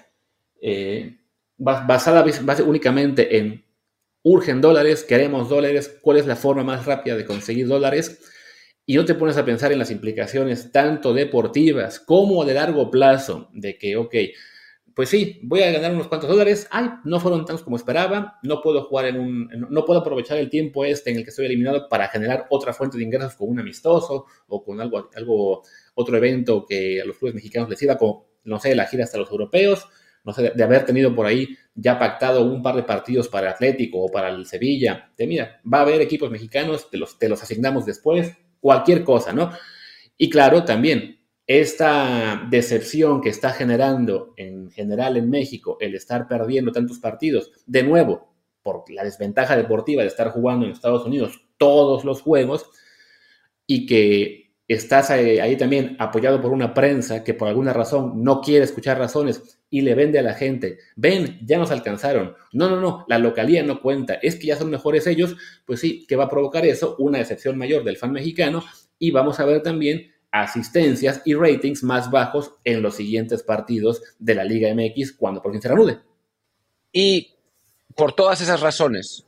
[0.60, 1.18] eh,
[1.58, 2.24] basada
[2.64, 3.64] únicamente en
[4.22, 8.18] urgen dólares, queremos dólares, cuál es la forma más rápida de conseguir dólares,
[8.84, 13.48] y no te pones a pensar en las implicaciones tanto deportivas como de largo plazo,
[13.52, 14.14] de que, ok,
[14.94, 16.66] pues sí, voy a ganar unos cuantos dólares.
[16.70, 18.38] Ay, no fueron tantos como esperaba.
[18.42, 19.48] No puedo jugar en un.
[19.70, 22.98] No puedo aprovechar el tiempo este en el que estoy eliminado para generar otra fuente
[22.98, 25.62] de ingresos con un amistoso o con algo, algo
[25.94, 29.18] otro evento que a los clubes mexicanos les sirva, como, no sé, la gira hasta
[29.18, 29.86] los europeos.
[30.24, 34.04] No sé, de, haber tenido por ahí ya pactado un par de partidos para Atlético
[34.04, 35.10] o para el Sevilla.
[35.16, 38.36] De mira, va a haber equipos mexicanos, te los, te los asignamos después.
[38.62, 39.50] Cualquier cosa, ¿no?
[40.16, 46.70] Y claro, también esta decepción que está generando en general en México el estar perdiendo
[46.70, 48.32] tantos partidos, de nuevo,
[48.62, 52.70] por la desventaja deportiva de estar jugando en Estados Unidos todos los juegos,
[53.66, 54.41] y que
[54.72, 59.58] estás ahí, también apoyado por una prensa que por alguna razón no quiere escuchar razones
[59.70, 63.62] y le vende a la gente, ven, ya nos alcanzaron, no, no, no, la localía
[63.62, 66.96] no cuenta, es que ya son mejores ellos, pues sí, que va a provocar eso,
[66.98, 68.62] una decepción mayor del fan mexicano,
[68.98, 74.34] y vamos a ver también asistencias y ratings más bajos en los siguientes partidos de
[74.34, 76.00] la Liga MX cuando por fin se reanude.
[76.92, 77.34] Y
[77.94, 79.24] por todas esas razones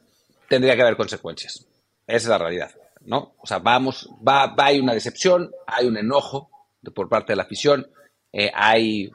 [0.49, 1.67] tendría que haber consecuencias.
[2.07, 2.71] Esa es la realidad,
[3.05, 3.35] ¿no?
[3.39, 6.51] O sea, vamos, va, hay una decepción, hay un enojo
[6.95, 7.87] por parte de la afición,
[8.33, 9.11] eh, hay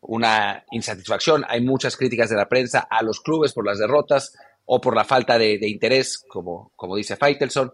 [0.00, 4.80] una insatisfacción, hay muchas críticas de la prensa a los clubes por las derrotas o
[4.80, 7.72] por la falta de, interés, como, como dice Faitelson.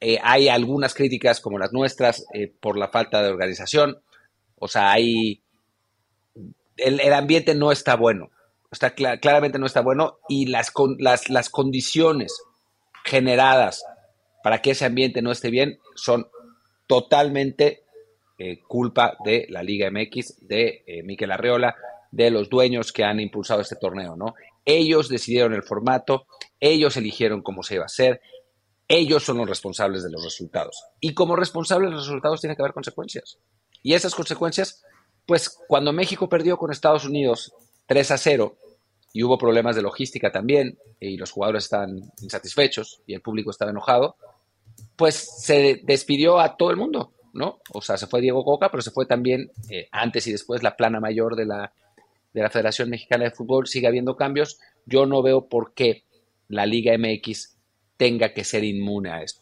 [0.00, 4.00] Eh, hay algunas críticas como las nuestras eh, por la falta de organización.
[4.56, 5.42] O sea, hay...
[6.76, 8.30] El, ambiente no está bueno.
[8.70, 12.40] Está claramente no está bueno y las, las, las condiciones
[13.04, 13.82] generadas
[14.48, 16.26] para que ese ambiente no esté bien son
[16.86, 17.82] totalmente
[18.38, 21.76] eh, culpa de la Liga MX, de Miquel Arreola,
[22.10, 24.34] de los dueños que han impulsado este torneo, ¿no?
[24.64, 26.26] Ellos decidieron el formato,
[26.60, 28.22] ellos eligieron cómo se iba a hacer,
[28.88, 30.82] ellos son los responsables de los resultados.
[30.98, 33.36] Y como responsables de los resultados tiene que haber consecuencias.
[33.82, 34.82] Y esas consecuencias,
[35.26, 37.52] pues cuando México perdió con Estados Unidos
[37.84, 38.56] 3 a 0
[39.12, 43.70] y hubo problemas de logística también y los jugadores estaban insatisfechos y el público estaba
[43.70, 44.16] enojado,
[44.98, 47.60] pues se despidió a todo el mundo, ¿no?
[47.72, 50.76] O sea, se fue Diego Coca, pero se fue también eh, antes y después la
[50.76, 51.72] plana mayor de la,
[52.34, 53.68] de la Federación Mexicana de Fútbol.
[53.68, 54.58] Sigue habiendo cambios.
[54.86, 56.02] Yo no veo por qué
[56.48, 57.56] la Liga MX
[57.96, 59.40] tenga que ser inmune a esto.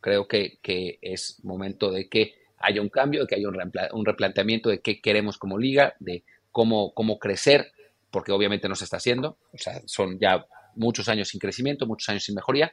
[0.00, 0.60] Creo que,
[1.02, 5.36] es momento de que haya un cambio, de que haya un, replanteamiento de qué queremos
[5.36, 7.70] como liga, de cómo, cómo crecer,
[8.10, 9.36] porque obviamente no se está haciendo.
[9.52, 12.72] O sea, son ya muchos años sin crecimiento, muchos años sin mejoría.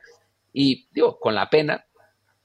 [0.53, 1.85] Y digo, con la pena,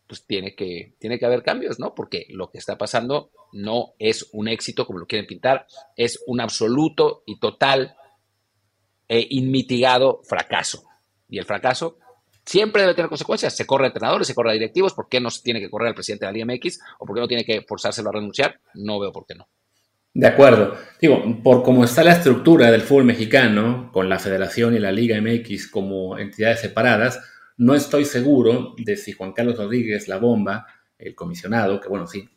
[0.08, 1.94] pues tiene que, tiene que haber cambios, ¿no?
[1.94, 6.40] Porque lo que está pasando no es un éxito como lo quieren pintar, es un
[6.40, 7.94] absoluto y total
[9.06, 10.84] e inmitigado fracaso.
[11.28, 11.98] Y el fracaso
[12.44, 13.54] siempre debe tener consecuencias.
[13.54, 14.94] Se corre a entrenadores, se corre a directivos.
[14.94, 16.80] ¿Por qué no tiene que correr al presidente de la Liga MX?
[16.98, 18.60] ¿O por qué no tiene que forzárselo a renunciar?
[18.74, 19.46] No veo por qué no.
[20.14, 20.74] De acuerdo.
[21.00, 25.20] Digo, por cómo está la estructura del fútbol mexicano, con la Federación y la Liga
[25.20, 27.20] MX como entidades separadas,
[27.58, 30.66] no estoy seguro de si Juan Carlos Rodríguez, la bomba,
[30.98, 32.28] el comisionado, que bueno, sí,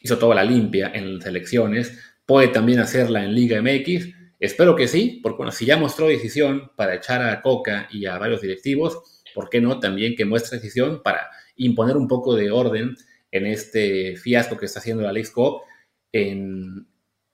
[0.00, 4.08] hizo toda la limpia en las elecciones, puede también hacerla en Liga MX.
[4.40, 8.18] Espero que sí, porque bueno, si ya mostró decisión para echar a Coca y a
[8.18, 12.96] varios directivos, ¿por qué no también que muestre decisión para imponer un poco de orden
[13.30, 15.30] en este fiasco que está haciendo la League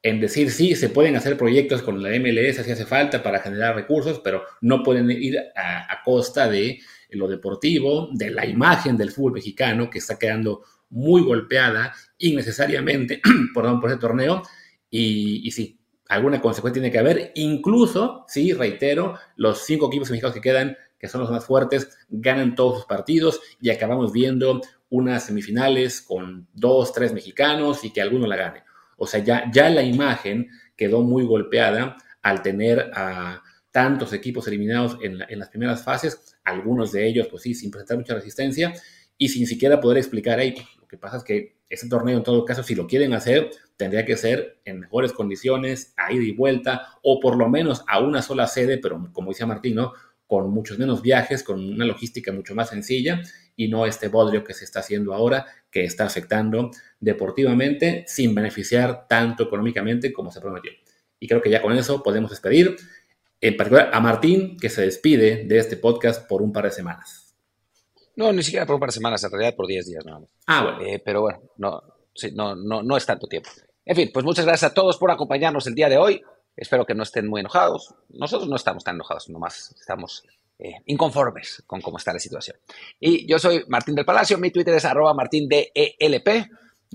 [0.05, 3.75] en decir sí, se pueden hacer proyectos con la MLS si hace falta para generar
[3.75, 6.79] recursos, pero no pueden ir a, costa de
[7.15, 13.21] lo deportivo, de la imagen del fútbol mexicano que está quedando muy golpeada innecesariamente
[13.55, 14.43] por, por ese torneo.
[14.91, 17.33] Y, y sí, alguna consecuencia tiene que haber.
[17.35, 22.55] Incluso, sí, reitero, los cinco equipos mexicanos que quedan, que son los más fuertes, ganan
[22.55, 24.61] todos sus partidos y acabamos viendo
[24.91, 28.65] unas semifinales con dos, tres mexicanos y que alguno la gane.
[28.97, 33.43] O sea, ya, ya la imagen quedó muy golpeada al tener a
[33.75, 38.15] tantos equipos eliminados en, las primeras fases, algunos de ellos, pues sí, sin presentar mucha
[38.15, 38.73] resistencia
[39.19, 42.45] y sin siquiera poder explicar, ahí lo que pasa es que ese torneo en todo
[42.45, 46.87] caso, si lo quieren hacer, tendría que ser en mejores condiciones, a ida y vuelta,
[47.03, 49.93] o por lo menos a una sola sede, pero como decía Martín, ¿no?
[50.29, 53.23] con muchos menos viajes, con una logística mucho más sencilla
[53.57, 56.71] y no este bodrio que se está haciendo ahora, que está afectando
[57.01, 60.71] deportivamente sin beneficiar tanto económicamente como se prometió.
[61.19, 62.77] Y creo que ya con eso podemos despedir,
[63.49, 67.35] en particular a Martín, que se despide de este podcast por un par de semanas.
[68.17, 70.31] No, ni siquiera por un par de semanas, en realidad por 10 días nada más.
[70.47, 70.81] Ah, bueno.
[70.81, 71.83] Eh, pero bueno, no,
[72.33, 73.51] no, no, no es tanto tiempo.
[73.85, 76.23] En fin, pues muchas gracias a todos por acompañarnos el día de hoy.
[76.57, 77.95] Espero que no estén muy enojados.
[78.09, 80.25] Nosotros no estamos tan enojados, nomás estamos
[80.59, 82.57] eh, inconformes con cómo está la situación.
[82.99, 85.69] Y yo soy Martín del Palacio, mi Twitter es arroba martindelp.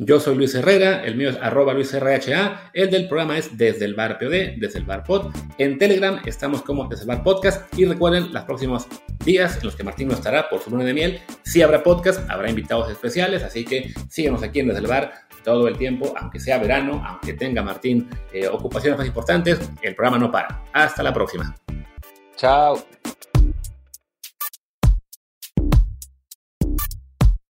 [0.02, 3.95] Yo soy Luis Herrera, el mío es arroba luisrha, el del programa es desde el
[3.95, 5.34] bar POD, desde el bar pod.
[5.58, 8.88] En Telegram estamos como desde el bar podcast y recuerden los próximos
[9.26, 12.30] días en los que Martín no estará por su luna de miel, si habrá podcast,
[12.30, 15.12] habrá invitados especiales, así que síguenos aquí en desde el bar
[15.43, 20.18] todo el tiempo, aunque sea verano, aunque tenga Martín eh, ocupaciones más importantes, el programa
[20.18, 20.64] no para.
[20.72, 21.54] Hasta la próxima.
[22.38, 22.82] Chao.